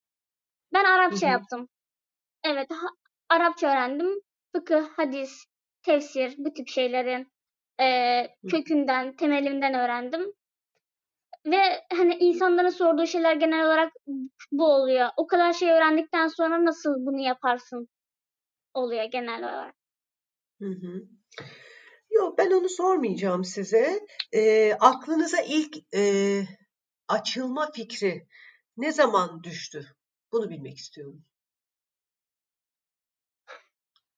Ben 0.73 0.83
Arapça 0.83 1.25
Hı-hı. 1.25 1.31
yaptım. 1.31 1.67
Evet, 2.43 2.69
Arapça 3.29 3.67
öğrendim. 3.67 4.21
Fıkıh, 4.55 4.89
hadis, 4.97 5.45
tefsir, 5.83 6.35
bu 6.37 6.53
tip 6.53 6.67
şeylerin 6.67 7.27
e, 7.81 8.27
kökünden, 8.49 9.15
temelinden 9.15 9.73
öğrendim. 9.73 10.33
Ve 11.45 11.85
hani 11.93 12.15
insanların 12.15 12.69
sorduğu 12.69 13.07
şeyler 13.07 13.35
genel 13.35 13.65
olarak 13.65 13.93
bu 14.51 14.65
oluyor. 14.65 15.09
O 15.17 15.27
kadar 15.27 15.53
şey 15.53 15.71
öğrendikten 15.71 16.27
sonra 16.27 16.65
nasıl 16.65 16.95
bunu 17.05 17.19
yaparsın 17.19 17.87
oluyor 18.73 19.03
genel 19.03 19.39
olarak. 19.39 19.75
Hı 20.59 20.69
hı. 20.69 21.03
Yok 22.11 22.37
ben 22.37 22.51
onu 22.51 22.69
sormayacağım 22.69 23.43
size. 23.43 23.99
E, 24.33 24.73
aklınıza 24.73 25.41
ilk 25.41 25.95
e, 25.95 26.43
açılma 27.07 27.71
fikri 27.71 28.27
ne 28.77 28.91
zaman 28.91 29.43
düştü? 29.43 29.85
Bunu 30.31 30.49
bilmek 30.49 30.77
istiyorum. 30.77 31.25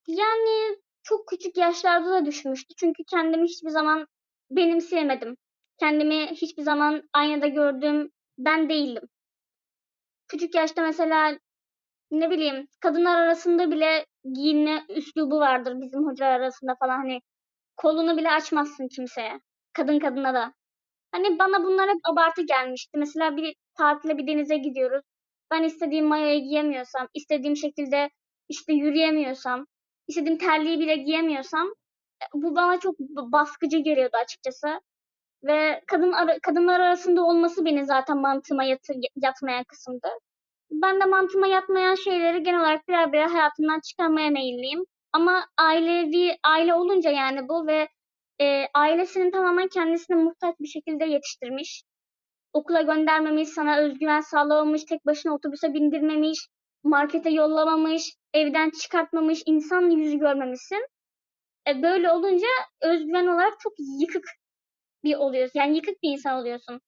Yani 0.08 0.78
çok 1.04 1.28
küçük 1.28 1.58
yaşlarda 1.58 2.10
da 2.12 2.26
düşmüştü. 2.26 2.76
Çünkü 2.78 3.04
kendimi 3.04 3.48
hiçbir 3.48 3.70
zaman 3.70 4.08
benimseyemedim. 4.52 5.38
Kendimi 5.84 6.28
hiçbir 6.28 6.64
zaman 6.64 7.04
aynada 7.14 7.48
gördüğüm 7.48 8.12
ben 8.38 8.70
değildim. 8.70 9.04
Küçük 10.28 10.56
yaşta 10.56 10.82
mesela 10.82 11.38
ne 12.12 12.30
bileyim 12.30 12.68
kadınlar 12.82 13.16
arasında 13.22 13.72
bile 13.72 14.06
giyinme 14.34 14.86
üslubu 14.90 15.40
vardır 15.40 15.82
bizim 15.82 16.06
hocalar 16.08 16.40
arasında 16.40 16.76
falan 16.80 16.98
hani 16.98 17.22
kolunu 17.78 18.18
bile 18.18 18.32
açmazsın 18.32 18.88
kimseye. 18.88 19.40
Kadın 19.74 20.00
kadına 20.00 20.34
da. 20.34 20.54
Hani 21.12 21.40
bana 21.40 21.64
bunlar 21.64 21.90
hep 21.90 22.00
abartı 22.04 22.42
gelmişti. 22.42 22.98
Mesela 22.98 23.38
bir 23.38 23.56
tatile 23.78 24.18
bir 24.18 24.28
denize 24.28 24.58
gidiyoruz. 24.58 25.02
Ben 25.52 25.64
istediğim 25.64 26.06
mayoyu 26.06 26.40
giyemiyorsam, 26.40 27.08
istediğim 27.14 27.56
şekilde 27.56 28.10
işte 28.50 28.74
yürüyemiyorsam, 28.74 29.66
istediğim 30.08 30.38
terliği 30.38 30.80
bile 30.80 30.96
giyemiyorsam 30.96 31.68
e, 32.24 32.26
bu 32.34 32.56
bana 32.56 32.80
çok 32.80 33.00
baskıcı 33.00 33.78
geliyordu 33.78 34.18
açıkçası. 34.24 34.82
Ve 35.44 35.82
kadın 35.88 36.14
kadınlar 36.44 36.80
arasında 36.80 37.24
olması 37.24 37.66
beni 37.66 37.86
zaten 37.86 38.18
mantığıma 38.18 38.64
yatı, 38.64 38.94
yatmayan 39.16 39.64
kısımdı 39.64 40.08
ben 40.74 41.02
de 41.02 41.06
mantığıma 41.06 41.48
yatmayan 41.48 41.96
şeyleri 41.96 42.44
genel 42.44 42.60
olarak 42.60 42.88
birer 42.88 43.14
birer 43.14 43.28
hayatımdan 43.28 43.80
çıkarmaya 43.80 44.30
meyilliyim. 44.30 44.86
Ama 45.14 45.46
ailevi 45.58 46.38
aile 46.44 46.74
olunca 46.74 47.12
yani 47.12 47.50
bu 47.50 47.68
ve 47.68 47.88
e, 48.42 48.66
ailesinin 48.74 49.32
tamamen 49.32 49.68
kendisine 49.68 50.18
muhtaç 50.18 50.56
bir 50.60 50.68
şekilde 50.68 51.06
yetiştirmiş. 51.06 51.84
Okula 52.54 52.82
göndermemiş, 52.82 53.50
sana 53.50 53.80
özgüven 53.80 54.22
sağlamamış, 54.22 54.84
tek 54.84 55.06
başına 55.06 55.34
otobüse 55.34 55.74
bindirmemiş, 55.74 56.48
markete 56.84 57.30
yollamamış, 57.30 58.16
evden 58.34 58.70
çıkartmamış, 58.70 59.44
insan 59.46 59.90
yüzü 59.90 60.20
görmemişsin. 60.20 60.88
E, 61.68 61.82
böyle 61.84 62.12
olunca 62.12 62.48
özgüven 62.82 63.28
olarak 63.28 63.60
çok 63.60 63.74
yıkık 64.00 64.26
bir 65.04 65.16
oluyorsun. 65.16 65.60
Yani 65.60 65.76
yıkık 65.76 66.04
bir 66.04 66.10
insan 66.12 66.40
oluyorsun. 66.42 66.82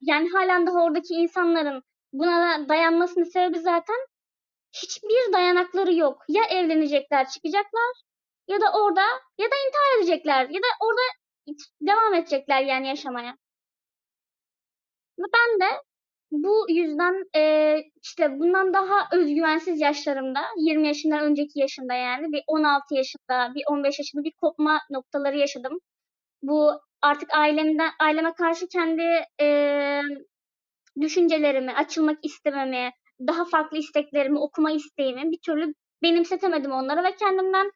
Yani 0.00 0.28
halen 0.30 0.66
daha 0.66 0.84
oradaki 0.84 1.14
insanların 1.14 1.82
buna 2.12 2.68
dayanmasının 2.68 3.24
sebebi 3.24 3.58
zaten 3.58 3.96
hiçbir 4.72 5.32
dayanakları 5.32 5.94
yok. 5.94 6.22
Ya 6.28 6.44
evlenecekler, 6.44 7.28
çıkacaklar 7.28 7.92
ya 8.48 8.60
da 8.60 8.64
orada 8.74 9.04
ya 9.38 9.46
da 9.50 9.54
intihar 9.66 9.98
edecekler 9.98 10.48
ya 10.48 10.60
da 10.62 10.66
orada 10.80 11.02
devam 11.80 12.14
edecekler 12.14 12.62
yani 12.62 12.88
yaşamaya. 12.88 13.36
Ben 15.18 15.60
de 15.60 15.82
bu 16.30 16.66
yüzden 16.68 17.24
e, 17.36 17.76
işte 18.02 18.38
bundan 18.38 18.74
daha 18.74 19.08
özgüvensiz 19.12 19.80
yaşlarımda 19.80 20.40
20 20.58 20.86
yaşından 20.88 21.24
önceki 21.24 21.60
yaşında 21.60 21.94
yani 21.94 22.32
bir 22.32 22.42
16 22.46 22.94
yaşında 22.94 23.54
bir 23.54 23.62
15 23.70 23.98
yaşında 23.98 24.24
bir 24.24 24.32
kopma 24.40 24.80
noktaları 24.90 25.38
yaşadım. 25.38 25.78
Bu 26.42 26.72
artık 27.02 27.34
ailemden 27.34 27.90
aileme 28.00 28.34
karşı 28.34 28.68
kendi 28.68 29.02
e, 29.40 30.00
düşüncelerimi, 31.00 31.72
açılmak 31.72 32.18
istememi, 32.22 32.90
daha 33.20 33.44
farklı 33.44 33.78
isteklerimi, 33.78 34.38
okuma 34.38 34.70
isteğimi 34.70 35.30
bir 35.30 35.38
türlü 35.46 35.74
benimsetemedim 36.02 36.72
onlara 36.72 37.04
ve 37.04 37.16
kendimden 37.16 37.72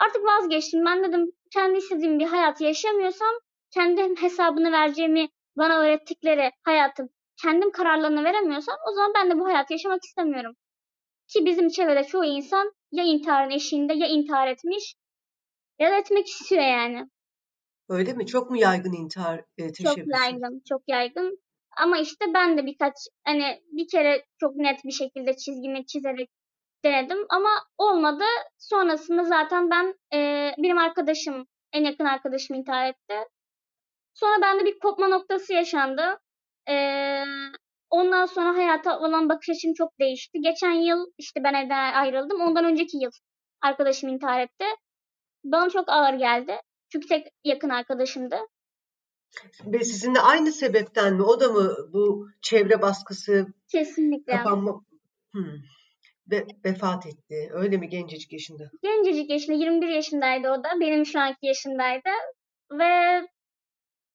Artık 0.00 0.24
vazgeçtim. 0.24 0.84
Ben 0.84 1.04
dedim 1.04 1.32
kendi 1.52 1.78
istediğim 1.78 2.18
bir 2.18 2.26
hayatı 2.26 2.64
yaşamıyorsam 2.64 3.34
kendi 3.70 4.20
hesabını 4.20 4.72
vereceğimi 4.72 5.28
bana 5.56 5.80
öğrettikleri 5.80 6.50
hayatı 6.62 7.08
kendim 7.42 7.70
kararlarını 7.70 8.24
veremiyorsam 8.24 8.76
o 8.90 8.94
zaman 8.94 9.12
ben 9.14 9.30
de 9.30 9.38
bu 9.38 9.46
hayatı 9.46 9.72
yaşamak 9.72 10.04
istemiyorum. 10.04 10.54
Ki 11.28 11.46
bizim 11.46 11.68
çevrede 11.68 12.04
çoğu 12.04 12.24
insan 12.24 12.72
ya 12.92 13.04
intiharın 13.04 13.50
eşiğinde 13.50 13.94
ya 13.94 14.06
intihar 14.06 14.48
etmiş 14.48 14.94
ya 15.78 15.90
da 15.90 15.96
etmek 15.96 16.28
istiyor 16.28 16.62
yani. 16.62 17.08
Öyle 17.88 18.12
mi? 18.12 18.26
Çok 18.26 18.50
mu 18.50 18.56
yaygın 18.56 18.92
intihar 18.92 19.38
e, 19.58 19.72
teşebbüsü? 19.72 20.10
Çok 20.10 20.20
yaygın, 20.20 20.62
çok 20.68 20.82
yaygın. 20.88 21.38
Ama 21.76 21.98
işte 21.98 22.24
ben 22.34 22.58
de 22.58 22.66
birkaç 22.66 22.94
hani 23.24 23.62
bir 23.72 23.88
kere 23.88 24.24
çok 24.40 24.56
net 24.56 24.84
bir 24.84 24.92
şekilde 24.92 25.36
çizgimi 25.36 25.86
çizerek 25.86 26.30
denedim 26.84 27.18
ama 27.28 27.50
olmadı. 27.78 28.24
Sonrasında 28.58 29.24
zaten 29.24 29.70
ben 29.70 29.94
e, 30.14 30.50
benim 30.58 30.78
arkadaşım, 30.78 31.46
en 31.72 31.84
yakın 31.84 32.04
arkadaşım 32.04 32.56
intihar 32.56 32.88
etti. 32.88 33.14
Sonra 34.14 34.42
bende 34.42 34.64
bir 34.64 34.78
kopma 34.78 35.08
noktası 35.08 35.52
yaşandı. 35.52 36.18
E, 36.68 36.74
ondan 37.90 38.26
sonra 38.26 38.56
hayata 38.56 38.98
olan 38.98 39.28
bakış 39.28 39.48
açım 39.50 39.74
çok 39.74 39.98
değişti. 40.00 40.38
Geçen 40.40 40.72
yıl 40.72 41.06
işte 41.18 41.44
ben 41.44 41.54
evden 41.54 41.92
ayrıldım. 41.94 42.40
Ondan 42.40 42.64
önceki 42.64 42.96
yıl 42.96 43.10
arkadaşım 43.62 44.10
intihar 44.10 44.40
etti. 44.40 44.64
Bana 45.44 45.70
çok 45.70 45.88
ağır 45.88 46.14
geldi. 46.14 46.60
Çünkü 46.92 47.08
tek 47.08 47.26
yakın 47.44 47.68
arkadaşımdı. 47.68 48.36
Ve 49.66 49.84
sizinle 49.84 50.20
aynı 50.20 50.52
sebepten 50.52 51.14
mi? 51.14 51.22
O 51.22 51.40
da 51.40 51.48
mı 51.48 51.76
bu 51.92 52.28
çevre 52.42 52.82
baskısı, 52.82 53.46
Kesinlikle. 53.68 54.32
kapanma... 54.32 54.80
Hmm. 55.32 55.56
Ve 56.30 56.46
vefat 56.64 57.06
etti. 57.06 57.50
Öyle 57.52 57.76
mi 57.76 57.88
gencecik 57.88 58.32
yaşında? 58.32 58.70
Gencecik 58.82 59.30
yaşında 59.30 59.56
21 59.56 59.88
yaşındaydı 59.88 60.50
o 60.50 60.64
da. 60.64 60.80
Benim 60.80 61.06
şu 61.06 61.20
anki 61.20 61.46
yaşındaydı. 61.46 62.10
Ve 62.72 63.22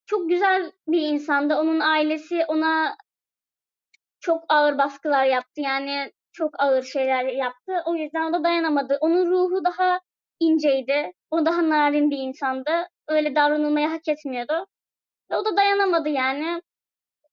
çok 0.06 0.28
güzel 0.28 0.72
bir 0.88 1.00
insandı. 1.00 1.54
Onun 1.54 1.80
ailesi 1.80 2.44
ona 2.48 2.96
çok 4.20 4.44
ağır 4.48 4.78
baskılar 4.78 5.24
yaptı. 5.24 5.60
Yani 5.60 6.12
çok 6.32 6.60
ağır 6.60 6.82
şeyler 6.82 7.24
yaptı. 7.24 7.72
O 7.86 7.94
yüzden 7.94 8.30
o 8.30 8.32
da 8.32 8.44
dayanamadı. 8.44 8.98
Onun 9.00 9.30
ruhu 9.30 9.64
daha 9.64 10.00
inceydi. 10.40 11.12
O 11.30 11.46
daha 11.46 11.68
narin 11.68 12.10
bir 12.10 12.18
insandı. 12.18 12.70
Öyle 13.08 13.34
davranılmayı 13.34 13.88
hak 13.88 14.08
etmiyordu. 14.08 14.66
Ve 15.30 15.36
o 15.36 15.44
da 15.44 15.56
dayanamadı 15.56 16.08
yani. 16.08 16.62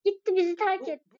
Gitti 0.05 0.35
bizi 0.35 0.55
terk 0.55 0.89
etti. 0.89 1.15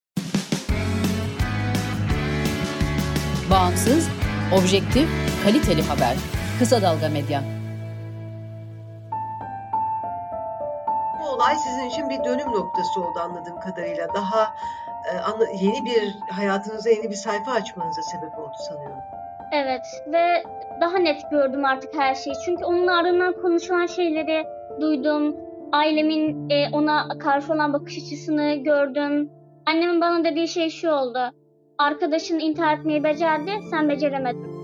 Bağımsız, 3.52 4.10
objektif, 4.60 5.10
kaliteli 5.44 5.82
haber. 5.82 6.16
Kısa 6.60 6.82
Dalga 6.82 7.10
Medya. 7.10 7.42
Bu 11.22 11.30
olay 11.30 11.56
sizin 11.56 11.90
için 11.90 12.10
bir 12.10 12.24
dönüm 12.24 12.48
noktası 12.48 13.02
oldu 13.02 13.20
anladığım 13.20 13.60
kadarıyla. 13.60 14.14
Daha 14.14 14.56
e, 15.06 15.56
yeni 15.62 15.86
bir 15.86 16.16
hayatınıza 16.32 16.90
yeni 16.90 17.10
bir 17.10 17.16
sayfa 17.16 17.52
açmanıza 17.52 18.02
sebep 18.02 18.40
oldu 18.40 18.56
sanıyorum. 18.70 19.00
Evet 19.52 19.86
ve 20.08 20.44
daha 20.82 20.98
net 20.98 21.32
gördüm 21.32 21.66
artık 21.66 21.96
her 21.96 22.16
şeyi. 22.16 22.36
Çünkü 22.46 22.66
onun 22.66 22.88
ardından 22.88 23.34
konuşulan 23.42 23.86
şeyleri 23.86 24.46
duydum. 24.82 25.36
Ailemin 25.72 26.50
e, 26.50 26.70
ona 26.72 27.08
karşı 27.20 27.54
olan 27.54 27.74
bakış 27.74 27.98
açısını 27.98 28.56
gördüm. 28.56 29.30
Annemin 29.66 30.02
bana 30.02 30.24
dediği 30.24 30.48
şey 30.48 30.70
şu 30.70 30.92
oldu. 30.92 31.20
Arkadaşın 31.78 32.40
intihar 32.40 32.78
etmeyi 32.78 33.04
becerdi, 33.04 33.52
sen 33.70 33.90
beceremedin. 33.90 34.56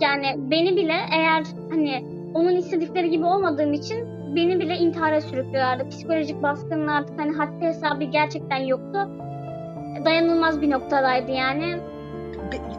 Yani 0.00 0.26
beni 0.50 0.76
bile 0.76 0.96
eğer 1.12 1.44
hani 1.70 2.04
onun 2.34 2.56
istedikleri 2.56 3.10
gibi 3.10 3.24
olmadığım 3.24 3.72
için 3.72 4.14
beni 4.36 4.60
bile 4.60 4.76
intihara 4.76 5.20
sürüklüyorlardı. 5.20 5.88
Psikolojik 5.88 6.42
baskının 6.42 6.86
artık 6.86 7.20
hani 7.20 7.32
haddi 7.32 7.64
hesabı 7.64 8.04
gerçekten 8.04 8.56
yoktu. 8.56 9.08
Dayanılmaz 10.04 10.62
bir 10.62 10.70
noktadaydı 10.70 11.30
yani. 11.32 11.80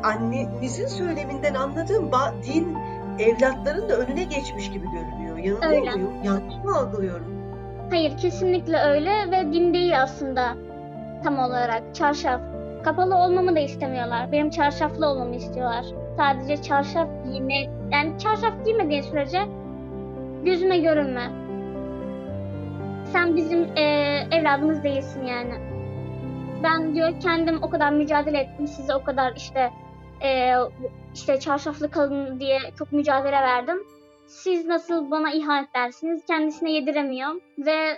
Annenizin 0.05 0.87
söyleminden 0.87 1.53
anladığım 1.53 2.11
din 2.43 2.77
evlatların 3.19 3.89
da 3.89 3.93
önüne 3.93 4.23
geçmiş 4.23 4.71
gibi 4.71 4.85
görünüyor. 4.91 5.37
Yanılıyor 5.37 5.93
muyum? 5.93 6.13
Yanlış 6.23 6.55
mı 6.63 6.75
algılıyorum? 6.75 7.35
Hayır 7.89 8.17
kesinlikle 8.17 8.77
öyle 8.77 9.11
ve 9.31 9.53
din 9.53 9.73
değil 9.73 10.01
aslında 10.01 10.53
tam 11.23 11.39
olarak 11.39 11.95
çarşaf. 11.95 12.41
Kapalı 12.83 13.15
olmamı 13.15 13.55
da 13.55 13.59
istemiyorlar. 13.59 14.31
Benim 14.31 14.49
çarşaflı 14.49 15.07
olmamı 15.07 15.35
istiyorlar. 15.35 15.85
Sadece 16.17 16.61
çarşaf 16.61 17.07
giyme, 17.25 17.53
yani 17.91 18.19
çarşaf 18.19 18.65
giymediğin 18.65 19.01
sürece 19.01 19.41
gözüme 20.45 20.77
görünme. 20.77 21.29
Sen 23.05 23.35
bizim 23.35 23.63
eee, 23.77 24.27
evladımız 24.31 24.83
değilsin 24.83 25.25
yani. 25.25 25.53
Ben 26.63 26.95
diyor 26.95 27.19
kendim 27.21 27.63
o 27.63 27.69
kadar 27.69 27.91
mücadele 27.91 28.37
ettim, 28.37 28.67
size 28.67 28.95
o 28.95 29.03
kadar 29.03 29.33
işte 29.35 29.71
eee, 30.21 30.57
işte 31.13 31.39
çarşaflı 31.39 31.91
kalın 31.91 32.39
diye 32.39 32.59
çok 32.77 32.91
mücadele 32.91 33.41
verdim 33.41 33.83
siz 34.27 34.65
nasıl 34.65 35.11
bana 35.11 35.31
ihanet 35.31 35.73
dersiniz 35.75 36.25
kendisine 36.25 36.71
yediremiyor 36.71 37.41
ve 37.57 37.95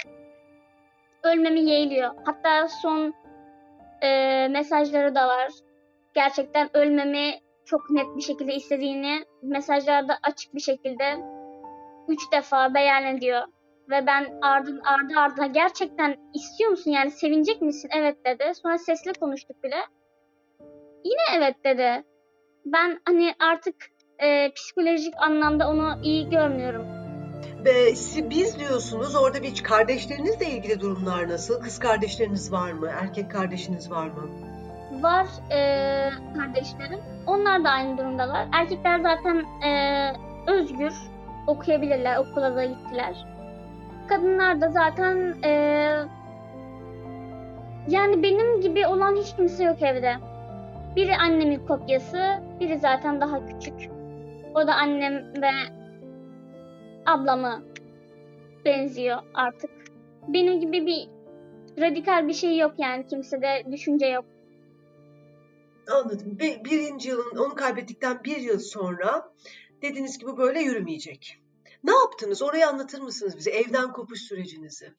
ölmemi 1.23 1.59
yeğliyor. 1.59 2.11
Hatta 2.25 2.67
son 2.67 3.13
e, 4.01 4.47
mesajları 4.47 5.15
da 5.15 5.27
var. 5.27 5.51
Gerçekten 6.13 6.77
ölmemi 6.77 7.39
çok 7.65 7.89
net 7.89 8.15
bir 8.15 8.21
şekilde 8.21 8.55
istediğini 8.55 9.25
mesajlarda 9.41 10.17
açık 10.23 10.55
bir 10.55 10.59
şekilde 10.59 11.17
üç 12.07 12.31
defa 12.31 12.73
beyan 12.73 13.05
ediyor. 13.05 13.41
Ve 13.89 14.07
ben 14.07 14.39
ardı, 14.41 14.81
ardı 14.85 15.13
ardına 15.19 15.47
gerçekten 15.47 16.15
istiyor 16.33 16.69
musun 16.69 16.91
yani 16.91 17.11
sevinecek 17.11 17.61
misin? 17.61 17.89
Evet 17.95 18.25
dedi. 18.25 18.51
Sonra 18.63 18.77
sesli 18.77 19.13
konuştuk 19.13 19.63
bile. 19.63 19.75
Yine 21.03 21.37
evet 21.37 21.55
dedi. 21.63 22.03
Ben 22.65 22.99
hani 23.05 23.33
artık 23.39 23.75
e, 24.19 24.51
psikolojik 24.53 25.13
anlamda 25.17 25.69
onu 25.69 25.99
iyi 26.03 26.29
görmüyorum. 26.29 26.85
Si- 27.95 28.29
biz 28.29 28.59
diyorsunuz 28.59 29.15
orada 29.15 29.43
bir 29.43 29.63
kardeşlerinizle 29.63 30.45
ilgili 30.45 30.79
durumlar 30.79 31.29
nasıl? 31.29 31.61
Kız 31.61 31.79
kardeşleriniz 31.79 32.51
var 32.51 32.71
mı? 32.71 32.89
Erkek 33.01 33.31
kardeşiniz 33.31 33.91
var 33.91 34.07
mı? 34.07 34.29
Var 35.01 35.27
e, 35.51 36.09
kardeşlerim. 36.37 36.99
Onlar 37.27 37.63
da 37.63 37.69
aynı 37.69 37.97
durumdalar. 37.97 38.47
Erkekler 38.53 38.99
zaten 38.99 39.45
e, 39.67 40.13
özgür. 40.47 40.93
Okuyabilirler. 41.47 42.17
Okula 42.17 42.55
da 42.55 42.65
gittiler. 42.65 43.25
Kadınlar 44.09 44.61
da 44.61 44.69
zaten 44.69 45.35
e, 45.43 45.51
yani 47.87 48.23
benim 48.23 48.61
gibi 48.61 48.87
olan 48.87 49.15
hiç 49.15 49.35
kimse 49.35 49.63
yok 49.63 49.81
evde. 49.81 50.15
Biri 50.97 51.15
annemin 51.15 51.67
kopyası, 51.67 52.43
biri 52.59 52.79
zaten 52.79 53.21
daha 53.21 53.45
küçük. 53.45 53.73
O 54.55 54.67
da 54.67 54.73
annem 54.73 55.41
ve 55.41 55.51
ablamı 57.05 57.65
benziyor 58.65 59.17
artık. 59.33 59.69
Benim 60.27 60.59
gibi 60.59 60.85
bir 60.85 61.09
radikal 61.81 62.27
bir 62.27 62.33
şey 62.33 62.57
yok 62.57 62.73
yani 62.77 63.07
kimsede 63.07 63.63
düşünce 63.71 64.05
yok. 64.05 64.25
Anladım. 65.91 66.37
Ve 66.41 66.65
birinci 66.65 67.09
yılın, 67.09 67.37
onu 67.37 67.55
kaybettikten 67.55 68.23
bir 68.23 68.37
yıl 68.37 68.59
sonra 68.59 69.33
dediniz 69.81 70.17
ki 70.17 70.25
bu 70.27 70.37
böyle 70.37 70.59
yürümeyecek. 70.59 71.37
Ne 71.83 71.91
yaptınız? 71.91 72.41
Orayı 72.41 72.67
anlatır 72.67 73.01
mısınız 73.01 73.37
bize? 73.37 73.51
Evden 73.51 73.91
kopuş 73.91 74.21
sürecinizi. 74.21 74.93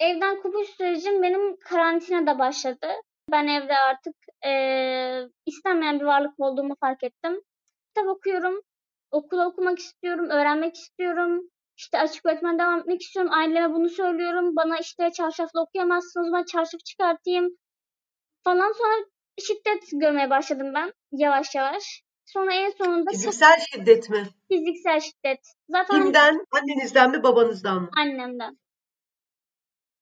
Evden 0.00 0.42
kopuş 0.42 0.68
sürecim 0.68 1.22
benim 1.22 1.56
karantinada 1.56 2.38
başladı. 2.38 2.86
Ben 3.32 3.46
evde 3.46 3.78
artık 3.78 4.14
eee, 4.44 5.28
istenmeyen 5.46 6.00
bir 6.00 6.04
varlık 6.04 6.40
olduğumu 6.40 6.74
fark 6.80 7.04
ettim. 7.04 7.40
Kitap 7.88 8.08
okuyorum, 8.08 8.60
okula 9.10 9.48
okumak 9.48 9.78
istiyorum, 9.78 10.30
öğrenmek 10.30 10.74
istiyorum. 10.74 11.40
İşte 11.76 11.98
açık 11.98 12.26
öğretmen 12.26 12.58
devam 12.58 12.80
etmek 12.80 13.02
istiyorum. 13.02 13.32
Aileme 13.32 13.74
bunu 13.74 13.88
söylüyorum. 13.88 14.56
Bana 14.56 14.78
işte 14.78 15.10
çarşafla 15.16 15.60
okuyamazsınız, 15.62 16.32
ben 16.32 16.44
çarşaf 16.44 16.80
çıkartayım 16.84 17.56
falan. 18.44 18.72
Sonra 18.72 18.94
şiddet 19.40 19.82
görmeye 19.92 20.30
başladım 20.30 20.74
ben 20.74 20.92
yavaş 21.12 21.54
yavaş. 21.54 22.02
Sonra 22.26 22.54
en 22.54 22.70
sonunda 22.70 23.10
çok 23.10 23.12
Fiziksel 23.12 23.58
şiddet 23.72 24.10
mi? 24.10 24.24
fiziksel 24.48 25.00
şiddet. 25.00 25.40
Zaten 25.68 26.02
Kimden? 26.02 26.44
Annenizden 26.50 27.10
mi, 27.10 27.22
babanızdan 27.22 27.82
mı? 27.82 27.90
annemden. 27.96 28.58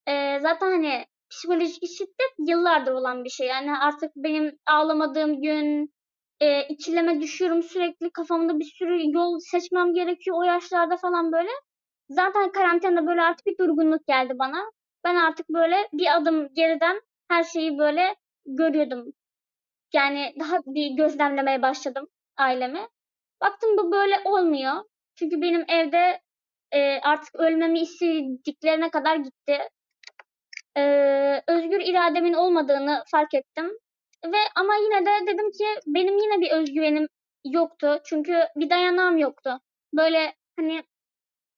Ee, 0.09 0.39
zaten 0.43 0.71
hani 0.71 1.07
psikolojik 1.33 1.88
şiddet 1.99 2.35
yıllardır 2.49 2.92
olan 2.92 3.25
bir 3.25 3.31
şey. 3.31 3.47
Yani 3.47 3.79
artık 3.79 4.11
benim 4.16 4.59
ağlamadığım 4.66 5.42
gün, 5.42 5.92
e, 6.40 6.62
ikileme 6.68 7.21
düşüyorum 7.21 7.62
sürekli. 7.62 8.11
Kafamda 8.11 8.59
bir 8.59 8.64
sürü 8.64 9.12
yol 9.12 9.38
seçmem 9.38 9.95
gerekiyor 9.95 10.37
o 10.38 10.42
yaşlarda 10.42 10.97
falan 10.97 11.33
böyle. 11.33 11.51
Zaten 12.09 12.53
karantinada 12.53 13.07
böyle 13.07 13.23
artık 13.23 13.47
bir 13.47 13.59
durgunluk 13.59 14.07
geldi 14.07 14.33
bana. 14.38 14.71
Ben 15.05 15.16
artık 15.16 15.49
böyle 15.49 15.77
bir 15.92 16.16
adım 16.16 16.49
geriden 16.55 17.01
her 17.29 17.45
şeyi 17.45 17.79
böyle 17.79 18.16
görüyordum. 18.47 19.12
Yani 19.92 20.35
daha 20.40 20.59
bir 20.66 20.97
gözlemlemeye 20.97 21.62
başladım 21.62 22.07
ailemi. 22.37 22.88
Baktım 23.40 23.71
bu 23.79 23.92
böyle 23.92 24.21
olmuyor. 24.25 24.75
Çünkü 25.14 25.40
benim 25.42 25.64
evde 25.68 26.21
e, 26.73 27.01
artık 27.01 27.35
ölmemi 27.35 27.81
istediklerine 27.81 28.90
kadar 28.90 29.16
gitti. 29.16 29.59
E, 30.77 30.83
özgür 31.49 31.81
irademin 31.81 32.33
olmadığını 32.35 33.05
fark 33.11 33.35
ettim. 33.35 33.79
Ve 34.25 34.39
ama 34.57 34.75
yine 34.77 35.07
de 35.07 35.27
dedim 35.27 35.51
ki 35.51 35.65
benim 35.87 36.19
yine 36.19 36.41
bir 36.41 36.51
özgüvenim 36.51 37.09
yoktu. 37.45 38.01
Çünkü 38.05 38.33
bir 38.57 38.71
dayanağım 38.71 39.19
yoktu. 39.19 39.61
Böyle 39.95 40.35
hani 40.57 40.83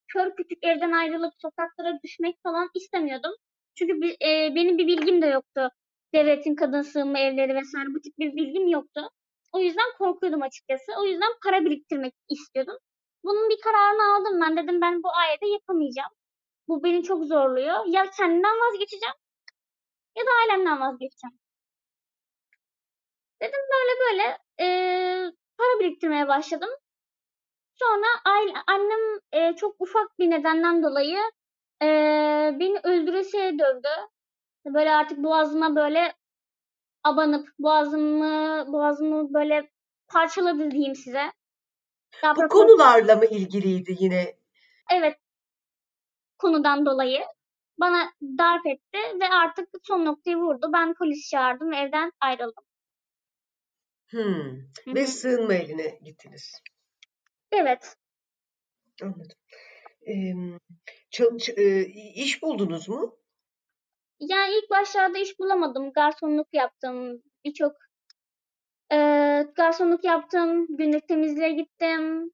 kör 0.09 0.37
küçük 0.37 0.64
evden 0.64 0.92
ayrılıp 0.92 1.33
sokaklara 1.38 1.98
düşmek 2.05 2.37
falan 2.42 2.70
istemiyordum. 2.74 3.33
Çünkü 3.74 3.92
e, 4.22 4.55
benim 4.55 4.79
bir 4.79 4.87
bilgim 4.87 5.22
de 5.22 5.27
yoktu. 5.27 5.70
Devletin 6.14 6.55
kadın 6.55 6.83
sığınma 6.83 7.18
evleri 7.18 7.55
vesaire 7.55 7.88
bu 7.94 8.00
tip 8.00 8.18
bir 8.18 8.37
bilgim 8.37 8.68
yoktu. 8.68 9.11
O 9.53 9.61
yüzden 9.61 9.92
korkuyordum 9.98 10.42
açıkçası. 10.42 10.92
O 11.00 11.05
yüzden 11.05 11.33
para 11.44 11.64
biriktirmek 11.64 12.14
istiyordum. 12.31 12.79
Bunun 13.24 13.50
bir 13.50 13.61
kararını 13.64 14.14
aldım 14.14 14.40
ben. 14.40 14.57
Dedim 14.57 14.81
ben 14.81 15.03
bu 15.03 15.09
ayede 15.16 15.46
yapamayacağım. 15.46 16.12
Bu 16.68 16.85
beni 16.85 17.03
çok 17.03 17.24
zorluyor. 17.24 17.87
Ya 17.87 18.11
kendimden 18.11 18.57
vazgeçeceğim 18.61 19.14
ya 20.16 20.27
da 20.27 20.31
ailemden 20.40 20.81
vazgeçeceğim. 20.81 21.38
Dedim 23.42 23.61
böyle 23.72 24.00
böyle 24.00 24.38
e, 24.61 24.66
para 25.59 25.81
biriktirmeye 25.81 26.29
başladım. 26.29 26.70
Sonra 27.74 28.07
aile, 28.24 28.53
annem 28.66 29.20
e, 29.33 29.57
çok 29.57 29.77
ufak 29.79 30.18
bir 30.18 30.31
nedenden 30.31 30.83
dolayı 30.83 31.18
e, 31.83 31.87
beni 32.61 32.81
öldüresiye 32.85 33.59
dövdü. 33.59 33.88
Böyle 34.66 34.90
artık 34.90 35.18
boğazıma 35.18 35.77
böyle 35.77 36.14
abanıp 37.05 37.48
boğazımı 37.59 38.64
boğazımı 38.72 39.35
böyle 39.35 39.70
parçaladı 40.09 40.70
diyeyim 40.70 40.94
size. 40.94 41.33
Daha 42.22 42.37
Bu 42.37 42.48
konularla 42.48 43.16
mı 43.16 43.24
ilgiliydi 43.24 43.96
yine? 43.98 44.37
Evet. 44.92 45.23
Konudan 46.44 46.87
dolayı 46.87 47.20
bana 47.80 48.12
darp 48.22 48.66
etti 48.66 48.98
ve 49.20 49.28
artık 49.28 49.68
son 49.83 50.04
noktayı 50.04 50.37
vurdu. 50.37 50.70
Ben 50.72 50.94
polis 50.94 51.30
çağırdım 51.30 51.70
ve 51.70 51.76
evden 51.76 52.12
ayrıldım. 52.20 52.64
Hmm. 54.11 54.94
Ve 54.94 55.07
sığınma 55.07 55.54
eline 55.54 55.98
gittiniz. 56.04 56.52
Evet. 57.52 57.96
Anladım. 59.02 59.37
Ee, 60.09 60.35
çalış, 61.11 61.48
e, 61.48 61.87
iş 62.14 62.42
buldunuz 62.42 62.88
mu? 62.88 63.18
Yani 64.20 64.54
ilk 64.54 64.70
başlarda 64.70 65.18
iş 65.18 65.38
bulamadım. 65.38 65.92
Garsonluk 65.92 66.48
yaptım. 66.52 67.22
Birçok 67.44 67.72
e, 68.92 68.96
garsonluk 69.57 70.04
yaptım. 70.04 70.66
Günlük 70.76 71.09
temizliğe 71.09 71.52
gittim. 71.52 72.33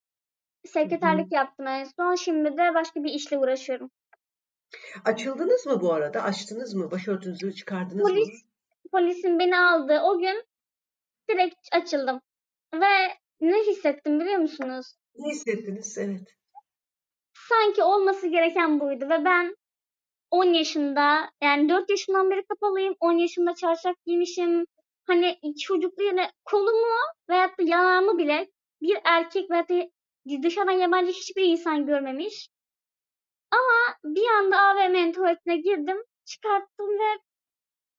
Sekreterlik 0.64 1.26
Hı-hı. 1.26 1.34
yaptım 1.34 1.66
en 1.66 1.84
son. 1.84 2.14
Şimdi 2.14 2.56
de 2.56 2.74
başka 2.74 3.04
bir 3.04 3.12
işle 3.12 3.38
uğraşıyorum. 3.38 3.90
Açıldınız 5.04 5.66
mı 5.66 5.80
bu 5.80 5.92
arada? 5.92 6.22
Açtınız 6.22 6.74
mı? 6.74 6.90
Başörtünüzü 6.90 7.54
çıkardınız 7.54 8.08
Polis, 8.08 8.28
mı? 8.28 8.48
Polisin 8.92 9.38
beni 9.38 9.58
aldı. 9.58 10.00
O 10.04 10.18
gün 10.18 10.44
direkt 11.30 11.68
açıldım. 11.72 12.20
Ve 12.74 13.08
ne 13.40 13.62
hissettim 13.66 14.20
biliyor 14.20 14.38
musunuz? 14.38 14.86
Ne 15.18 15.30
hissettiniz? 15.30 15.98
Evet. 15.98 16.36
Sanki 17.48 17.82
olması 17.82 18.26
gereken 18.26 18.80
buydu 18.80 19.04
ve 19.04 19.24
ben 19.24 19.56
10 20.30 20.44
yaşında 20.44 21.30
yani 21.42 21.68
4 21.68 21.90
yaşından 21.90 22.30
beri 22.30 22.44
kapalıyım. 22.44 22.94
10 23.00 23.12
yaşında 23.12 23.54
çarşaf 23.54 23.94
giymişim. 24.06 24.64
Hani 25.06 25.38
çocuklu 25.60 26.04
yine 26.04 26.30
kolumu 26.44 26.96
veyahut 27.28 27.58
da 27.58 27.62
yanağımı 27.62 28.18
bile 28.18 28.50
bir 28.82 28.98
erkek 29.04 29.50
veyahut 29.50 29.70
da 29.70 29.88
dışarıdan 30.42 30.72
yabancı 30.72 31.12
hiçbir 31.12 31.44
insan 31.44 31.86
görmemiş. 31.86 32.48
Ama 33.50 33.96
bir 34.04 34.26
anda 34.38 34.58
AVM'nin 34.58 35.12
tuvaletine 35.12 35.56
girdim, 35.56 35.98
çıkarttım 36.24 36.88
ve 36.88 37.18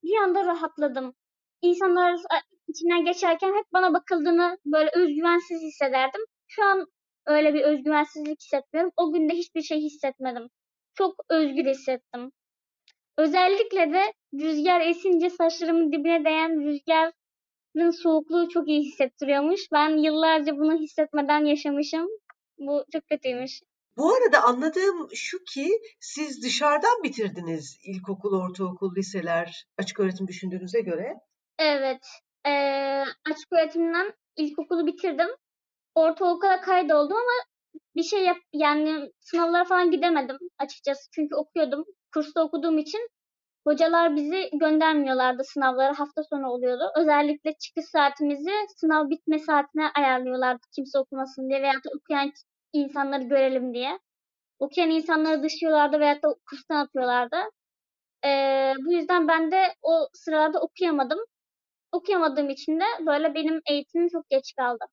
bir 0.04 0.18
anda 0.18 0.46
rahatladım. 0.46 1.14
İnsanlar 1.62 2.20
içinden 2.68 3.06
geçerken 3.06 3.56
hep 3.56 3.66
bana 3.74 3.94
bakıldığını 3.94 4.58
böyle 4.66 4.90
özgüvensiz 4.96 5.62
hissederdim. 5.62 6.22
Şu 6.48 6.64
an 6.64 6.86
öyle 7.26 7.54
bir 7.54 7.62
özgüvensizlik 7.62 8.42
hissetmiyorum. 8.42 8.92
O 8.98 9.14
günde 9.14 9.34
hiçbir 9.34 9.62
şey 9.62 9.82
hissetmedim. 9.82 10.50
Çok 10.94 11.16
özgür 11.30 11.66
hissettim. 11.66 12.32
Özellikle 13.18 13.94
de 13.94 14.14
rüzgar 14.34 14.82
esince 14.82 15.30
saçlarımın 15.30 15.92
dibine 15.92 16.26
değen 16.26 16.62
rüzgarın 16.62 17.92
soğukluğu 17.92 18.50
çok 18.50 18.68
iyi 18.68 18.82
hissettiriyormuş. 18.82 19.62
Ben 19.72 19.98
yıllarca 19.98 20.58
bunu 20.58 20.80
hissetmeden 20.80 21.46
yaşamışım. 21.46 22.08
Bu 22.58 22.86
çok 22.94 23.08
kötüymüş. 23.08 23.62
Bu 23.98 24.14
arada 24.14 24.44
anladığım 24.44 25.08
şu 25.14 25.38
ki 25.44 25.70
siz 26.00 26.44
dışarıdan 26.44 27.04
bitirdiniz 27.04 27.78
ilkokul, 27.84 28.42
ortaokul, 28.42 28.96
liseler, 28.96 29.66
açık 29.78 30.00
öğretim 30.00 30.28
düşündüğünüze 30.28 30.82
göre. 30.82 31.14
Evet. 31.60 32.08
Ee, 32.48 33.04
açık 33.32 33.54
öğretimden 33.54 34.14
ilkokulu 34.36 34.88
bitirdim. 34.88 35.30
Ortaokula 35.96 36.62
kaydoldum 36.62 37.18
ama 37.18 37.46
bir 37.96 38.04
şey 38.04 38.26
yap 38.26 38.38
yani 38.54 39.12
sınavlara 39.20 39.66
falan 39.66 39.92
gidemedim 39.92 40.38
açıkçası. 40.60 41.02
Çünkü 41.12 41.36
okuyordum. 41.36 41.86
Kursta 42.14 42.44
okuduğum 42.44 42.78
için 42.78 43.10
hocalar 43.68 44.16
bizi 44.16 44.50
göndermiyorlardı 44.54 45.44
sınavlara. 45.44 46.00
Hafta 46.00 46.24
sonu 46.24 46.48
oluyordu. 46.48 46.84
Özellikle 46.98 47.54
çıkış 47.54 47.86
saatimizi 47.86 48.52
sınav 48.78 49.10
bitme 49.10 49.40
saatine 49.40 49.90
ayarlıyorlardı 49.96 50.62
kimse 50.76 51.00
okumasın 51.00 51.50
diye 51.50 51.62
veya 51.62 51.74
okuyan 51.96 52.32
insanları 52.74 53.24
görelim 53.24 53.74
diye. 53.74 54.00
Okuyan 54.60 54.90
insanları 54.90 55.44
dışlıyorlardı 55.44 56.00
veya 56.00 56.16
da 56.22 56.36
kurstan 56.50 56.76
atıyorlardı. 56.76 57.38
Ee, 58.26 58.74
bu 58.86 58.94
yüzden 58.94 59.28
ben 59.28 59.52
de 59.52 59.76
o 59.82 60.08
sırada 60.14 60.62
okuyamadım. 60.62 61.20
Okuyamadığım 61.92 62.50
için 62.50 62.80
de 62.80 62.84
böyle 63.06 63.36
benim 63.36 63.62
eğitimim 63.70 64.10
çok 64.10 64.30
geç 64.30 64.54
kaldı. 64.58 64.86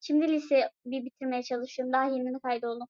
Şimdi 0.00 0.28
lise 0.28 0.70
bir 0.86 1.04
bitirmeye 1.04 1.42
çalışıyorum. 1.42 1.92
Daha 1.92 2.04
yeni 2.04 2.40
kaydoldum. 2.40 2.86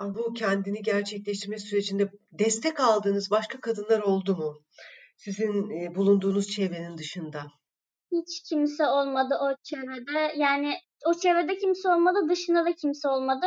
Bu 0.00 0.32
kendini 0.32 0.82
gerçekleştirme 0.82 1.58
sürecinde 1.58 2.10
destek 2.32 2.80
aldığınız 2.80 3.30
başka 3.30 3.60
kadınlar 3.60 4.00
oldu 4.00 4.36
mu? 4.36 4.62
Sizin 5.16 5.70
bulunduğunuz 5.94 6.48
çevrenin 6.48 6.98
dışında. 6.98 7.46
Hiç 8.12 8.42
kimse 8.48 8.86
olmadı 8.86 9.34
o 9.40 9.56
çevrede. 9.62 10.32
Yani 10.36 10.74
o 11.06 11.14
çevrede 11.14 11.56
kimse 11.56 11.88
olmadı, 11.88 12.28
dışında 12.28 12.64
da 12.64 12.72
kimse 12.72 13.08
olmadı. 13.08 13.46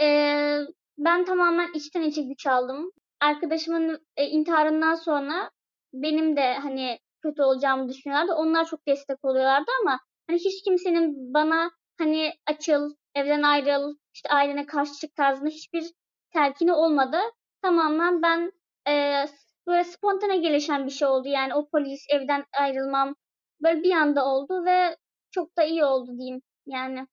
Ee, 0.00 0.58
ben 0.98 1.24
tamamen 1.24 1.72
içten 1.74 2.02
içe 2.02 2.22
güç 2.22 2.46
aldım. 2.46 2.90
Arkadaşımın 3.20 4.06
e, 4.16 4.26
intiharından 4.26 4.94
sonra 4.94 5.50
benim 5.92 6.36
de 6.36 6.54
hani 6.54 6.98
kötü 7.22 7.42
olacağımı 7.42 7.88
düşünüyorlardı. 7.88 8.34
Onlar 8.34 8.64
çok 8.64 8.86
destek 8.88 9.24
oluyorlardı 9.24 9.70
ama 9.82 10.00
hani 10.26 10.38
hiç 10.38 10.64
kimsenin 10.64 11.34
bana 11.34 11.70
hani 11.98 12.32
açıl, 12.46 12.94
evden 13.14 13.42
ayrıl, 13.42 13.96
işte 14.14 14.28
ailene 14.28 14.66
karşı 14.66 14.92
çık 14.94 15.16
tarzında 15.16 15.48
hiçbir 15.48 15.84
telkini 16.32 16.72
olmadı. 16.72 17.16
Tamamen 17.62 18.22
ben 18.22 18.52
e, 18.88 19.24
böyle 19.66 19.84
spontane 19.84 20.36
gelişen 20.36 20.86
bir 20.86 20.90
şey 20.90 21.08
oldu. 21.08 21.28
Yani 21.28 21.54
o 21.54 21.68
polis 21.68 22.06
evden 22.10 22.44
ayrılmam 22.60 23.14
böyle 23.62 23.82
bir 23.82 23.92
anda 23.92 24.24
oldu 24.26 24.64
ve 24.64 24.96
çok 25.30 25.56
da 25.56 25.64
iyi 25.64 25.84
oldu 25.84 26.18
diyeyim. 26.18 26.42
Yani 26.66 27.06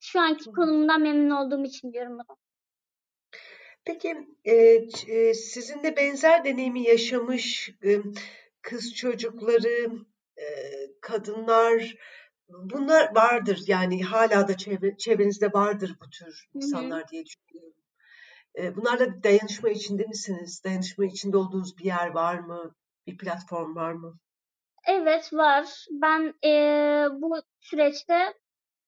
şu 0.00 0.20
anki 0.20 0.44
konumdan 0.44 1.00
memnun 1.02 1.30
olduğum 1.30 1.64
için 1.64 1.92
diyorum 1.92 2.12
bunu. 2.12 2.36
Peki 3.84 4.28
e, 4.44 5.34
sizinle 5.34 5.96
benzer 5.96 6.44
deneyimi 6.44 6.82
yaşamış 6.82 7.70
e, 7.84 7.98
kız 8.62 8.94
çocukları, 8.94 9.90
e, 10.36 10.46
kadınlar 11.00 11.96
bunlar 12.48 13.14
vardır. 13.14 13.60
Yani 13.66 14.02
hala 14.02 14.48
da 14.48 14.56
çevre, 14.56 14.96
çevrenizde 14.96 15.52
vardır 15.52 15.96
bu 16.00 16.10
tür 16.10 16.48
insanlar 16.54 17.00
Hı-hı. 17.00 17.08
diye 17.08 17.24
düşünüyorum. 17.26 17.74
E, 18.58 18.76
bunlarla 18.76 19.22
dayanışma 19.22 19.68
içinde 19.68 20.04
misiniz? 20.04 20.64
Dayanışma 20.64 21.04
içinde 21.04 21.36
olduğunuz 21.36 21.78
bir 21.78 21.84
yer 21.84 22.06
var 22.06 22.38
mı? 22.38 22.74
Bir 23.06 23.18
platform 23.18 23.76
var 23.76 23.92
mı? 23.92 24.18
Evet 24.86 25.32
var. 25.32 25.86
Ben 25.90 26.34
e, 26.44 26.50
bu 27.12 27.42
süreçte 27.60 28.34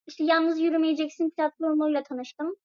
işte 0.07 0.25
Yalnız 0.25 0.61
Yürümeyeceksin 0.61 1.31
platformuyla 1.31 2.03
tanıştım. 2.03 2.57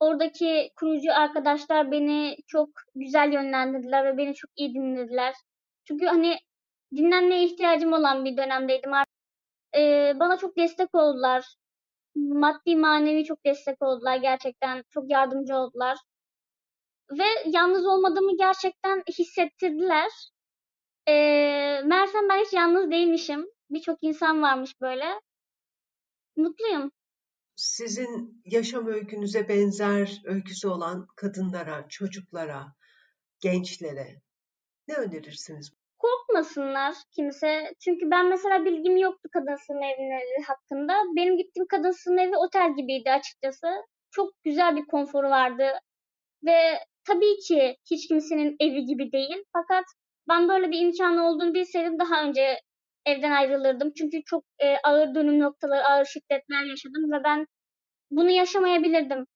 Oradaki 0.00 0.70
kurucu 0.76 1.14
arkadaşlar 1.14 1.90
beni 1.90 2.36
çok 2.46 2.70
güzel 2.94 3.32
yönlendirdiler 3.32 4.04
ve 4.04 4.18
beni 4.18 4.34
çok 4.34 4.50
iyi 4.56 4.74
dinlediler. 4.74 5.34
Çünkü 5.84 6.06
hani 6.06 6.36
dinlenmeye 6.96 7.44
ihtiyacım 7.44 7.92
olan 7.92 8.24
bir 8.24 8.36
dönemdeydim. 8.36 8.90
Ee, 9.76 10.12
bana 10.20 10.36
çok 10.36 10.56
destek 10.56 10.94
oldular. 10.94 11.54
Maddi 12.14 12.76
manevi 12.76 13.24
çok 13.24 13.44
destek 13.44 13.82
oldular 13.82 14.16
gerçekten. 14.16 14.84
Çok 14.90 15.10
yardımcı 15.10 15.56
oldular. 15.56 15.98
Ve 17.10 17.24
yalnız 17.46 17.86
olmadığımı 17.86 18.36
gerçekten 18.36 19.02
hissettirdiler. 19.18 20.10
Ee, 21.08 21.12
meğersem 21.84 22.28
ben 22.28 22.44
hiç 22.44 22.52
yalnız 22.52 22.90
değilmişim. 22.90 23.46
Birçok 23.70 23.98
insan 24.02 24.42
varmış 24.42 24.80
böyle. 24.80 25.20
Mutluyum. 26.40 26.90
sizin 27.56 28.42
yaşam 28.44 28.86
öykünüze 28.86 29.48
benzer 29.48 30.22
öyküsü 30.24 30.68
olan 30.68 31.06
kadınlara, 31.16 31.86
çocuklara, 31.88 32.66
gençlere 33.40 34.22
ne 34.88 34.94
önerirsiniz? 34.94 35.72
Korkmasınlar 35.98 36.94
kimse. 37.16 37.72
Çünkü 37.84 38.10
ben 38.10 38.28
mesela 38.28 38.64
bilgim 38.64 38.96
yoktu 38.96 39.28
kadın 39.32 39.56
sığınma 39.66 39.86
evleri 39.86 40.44
hakkında. 40.46 40.94
Benim 41.16 41.36
gittiğim 41.36 41.66
kadın 41.66 41.90
sığınma 41.90 42.22
evi 42.22 42.36
otel 42.36 42.76
gibiydi 42.76 43.10
açıkçası. 43.10 43.66
Çok 44.10 44.44
güzel 44.44 44.76
bir 44.76 44.86
konforu 44.86 45.30
vardı. 45.30 45.64
Ve 46.44 46.78
tabii 47.04 47.36
ki 47.48 47.76
hiç 47.90 48.08
kimsenin 48.08 48.56
evi 48.60 48.84
gibi 48.84 49.12
değil. 49.12 49.44
Fakat 49.52 49.84
ben 50.28 50.48
böyle 50.48 50.70
bir 50.70 50.80
imkan 50.80 51.18
olduğunu 51.18 51.54
bilseydim 51.54 51.98
daha 51.98 52.24
önce 52.24 52.60
evden 53.10 53.30
ayrılırdım. 53.30 53.92
Çünkü 53.98 54.22
çok 54.26 54.44
e, 54.58 54.76
ağır 54.84 55.14
dönüm 55.14 55.40
noktaları, 55.40 55.84
ağır 55.84 56.04
şiddetler 56.04 56.64
yaşadım 56.64 57.12
ve 57.12 57.24
ben 57.24 57.46
bunu 58.10 58.30
yaşamayabilirdim. 58.30 59.26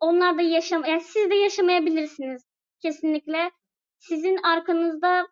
Onlar 0.00 0.38
da 0.38 0.42
yaşam, 0.42 0.84
yani 0.84 1.00
siz 1.00 1.30
de 1.30 1.34
yaşamayabilirsiniz 1.34 2.42
kesinlikle. 2.82 3.50
Sizin 3.98 4.36
arkanızda 4.36 5.26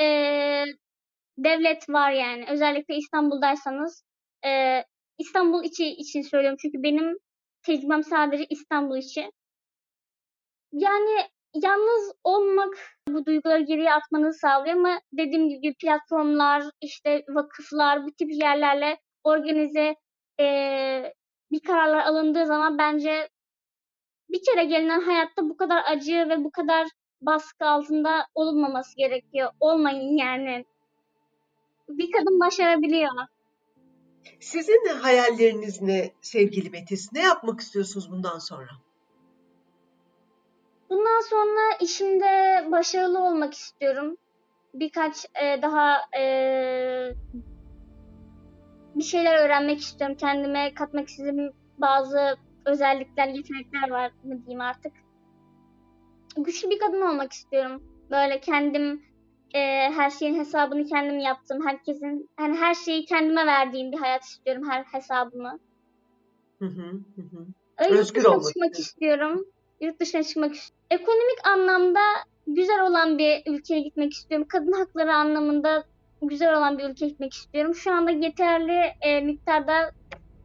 e, 0.00 0.06
devlet 1.38 1.88
var 1.88 2.10
yani. 2.12 2.46
Özellikle 2.50 2.96
İstanbul'daysanız. 2.96 4.04
E, 4.46 4.82
İstanbul 5.18 5.64
içi 5.64 5.86
için 5.86 6.22
söylüyorum 6.22 6.58
çünkü 6.62 6.82
benim 6.82 7.18
tecrübem 7.62 8.04
sadece 8.04 8.46
İstanbul 8.50 8.96
içi. 8.96 9.30
Yani 10.72 11.28
yalnız 11.54 12.12
olmak 12.24 12.74
bu 13.08 13.26
duyguları 13.26 13.62
geriye 13.62 13.94
atmanızı 13.94 14.38
sağlıyor 14.38 14.76
ama 14.76 15.00
dediğim 15.12 15.48
gibi 15.48 15.74
platformlar, 15.74 16.64
işte 16.80 17.24
vakıflar, 17.28 18.04
bu 18.04 18.12
tip 18.12 18.32
yerlerle 18.32 18.98
organize 19.24 19.96
e, 20.40 20.46
bir 21.52 21.60
kararlar 21.60 22.04
alındığı 22.04 22.46
zaman 22.46 22.78
bence 22.78 23.28
bir 24.28 24.40
kere 24.44 24.64
gelinen 24.64 25.00
hayatta 25.00 25.42
bu 25.42 25.56
kadar 25.56 25.82
acı 25.86 26.28
ve 26.28 26.44
bu 26.44 26.50
kadar 26.50 26.88
baskı 27.20 27.64
altında 27.64 28.26
olunmaması 28.34 28.96
gerekiyor. 28.96 29.50
Olmayın 29.60 30.16
yani. 30.16 30.64
Bir 31.88 32.12
kadın 32.12 32.40
başarabiliyor. 32.40 33.10
Sizin 34.40 34.86
hayalleriniz 34.86 35.82
ne 35.82 36.12
sevgili 36.22 36.70
Metis? 36.70 37.12
Ne 37.12 37.22
yapmak 37.22 37.60
istiyorsunuz 37.60 38.10
bundan 38.10 38.38
sonra? 38.38 38.68
Bundan 40.92 41.20
sonra 41.20 41.76
işimde 41.80 42.66
başarılı 42.72 43.24
olmak 43.24 43.54
istiyorum. 43.54 44.16
Birkaç 44.74 45.26
e, 45.42 45.62
daha 45.62 46.00
e, 46.18 46.24
bir 48.94 49.02
şeyler 49.02 49.44
öğrenmek 49.44 49.80
istiyorum. 49.80 50.16
Kendime 50.16 50.74
katmak 50.74 51.08
istediğim 51.08 51.52
bazı 51.78 52.36
özellikler, 52.66 53.28
yetenekler 53.28 53.90
var 53.90 54.12
mı 54.24 54.38
diyeyim 54.38 54.60
artık. 54.60 54.92
Güçlü 56.36 56.70
bir 56.70 56.78
kadın 56.78 57.00
olmak 57.00 57.32
istiyorum. 57.32 57.82
Böyle 58.10 58.40
kendim 58.40 59.02
e, 59.54 59.60
her 59.92 60.10
şeyin 60.10 60.34
hesabını 60.34 60.84
kendim 60.84 61.18
yaptım. 61.18 61.66
Herkesin 61.66 62.30
hani 62.36 62.56
her 62.56 62.74
şeyi 62.74 63.04
kendime 63.04 63.46
verdiğim 63.46 63.92
bir 63.92 63.98
hayat 63.98 64.22
istiyorum 64.22 64.70
her 64.70 64.84
hesabımı. 64.84 65.58
Hı 66.58 66.66
hı, 66.66 66.90
hı. 67.16 67.46
Öyle 67.78 67.94
Özgür 67.94 68.24
olmak 68.24 68.78
istiyorum. 68.78 69.44
Yurt 69.80 70.00
dışına 70.00 70.22
çıkmak 70.22 70.54
istiyorum. 70.54 70.81
Ekonomik 70.92 71.46
anlamda 71.46 72.00
güzel 72.46 72.86
olan 72.86 73.18
bir 73.18 73.42
ülkeye 73.46 73.80
gitmek 73.80 74.12
istiyorum. 74.12 74.46
Kadın 74.50 74.72
hakları 74.72 75.14
anlamında 75.14 75.84
güzel 76.22 76.58
olan 76.58 76.78
bir 76.78 76.84
ülkeye 76.84 77.08
gitmek 77.08 77.32
istiyorum. 77.32 77.74
Şu 77.74 77.92
anda 77.92 78.10
yeterli 78.10 78.80
e, 79.00 79.20
miktarda 79.20 79.90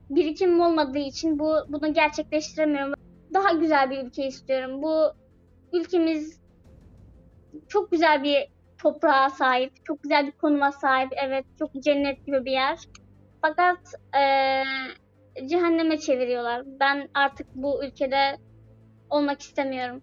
birikimim 0.10 0.62
olmadığı 0.62 1.00
için 1.00 1.40
bu 1.40 1.56
bunu 1.68 1.94
gerçekleştiremiyorum. 1.94 2.94
Daha 3.34 3.54
güzel 3.54 3.90
bir 3.90 4.04
ülke 4.04 4.28
istiyorum. 4.28 4.82
Bu 4.82 5.12
ülkemiz 5.74 6.42
çok 7.68 7.92
güzel 7.92 8.24
bir 8.24 8.48
toprağa 8.78 9.30
sahip, 9.30 9.86
çok 9.86 10.04
güzel 10.04 10.28
bir 10.28 10.32
konuma 10.32 10.72
sahip. 10.72 11.10
Evet, 11.26 11.46
çok 11.60 11.74
cennet 11.74 12.26
gibi 12.26 12.46
bir 12.46 12.52
yer. 12.52 12.80
Fakat 13.42 13.80
eee, 14.16 14.64
cehenneme 15.48 15.98
çeviriyorlar. 15.98 16.64
Ben 16.80 17.10
artık 17.14 17.48
bu 17.56 17.86
ülkede 17.86 18.38
olmak 19.10 19.42
istemiyorum. 19.42 20.02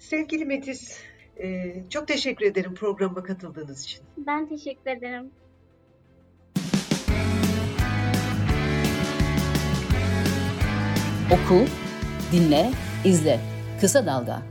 Sevgili 0.00 0.44
Metis, 0.44 0.98
e, 1.36 1.74
çok 1.90 2.08
teşekkür 2.08 2.46
ederim 2.46 2.74
programa 2.74 3.22
katıldığınız 3.22 3.84
için. 3.84 4.00
Ben 4.16 4.48
teşekkür 4.48 4.90
ederim. 4.90 5.30
Oku, 11.32 11.64
dinle, 12.32 12.70
izle. 13.04 13.40
Kısa 13.80 14.06
Dalga. 14.06 14.49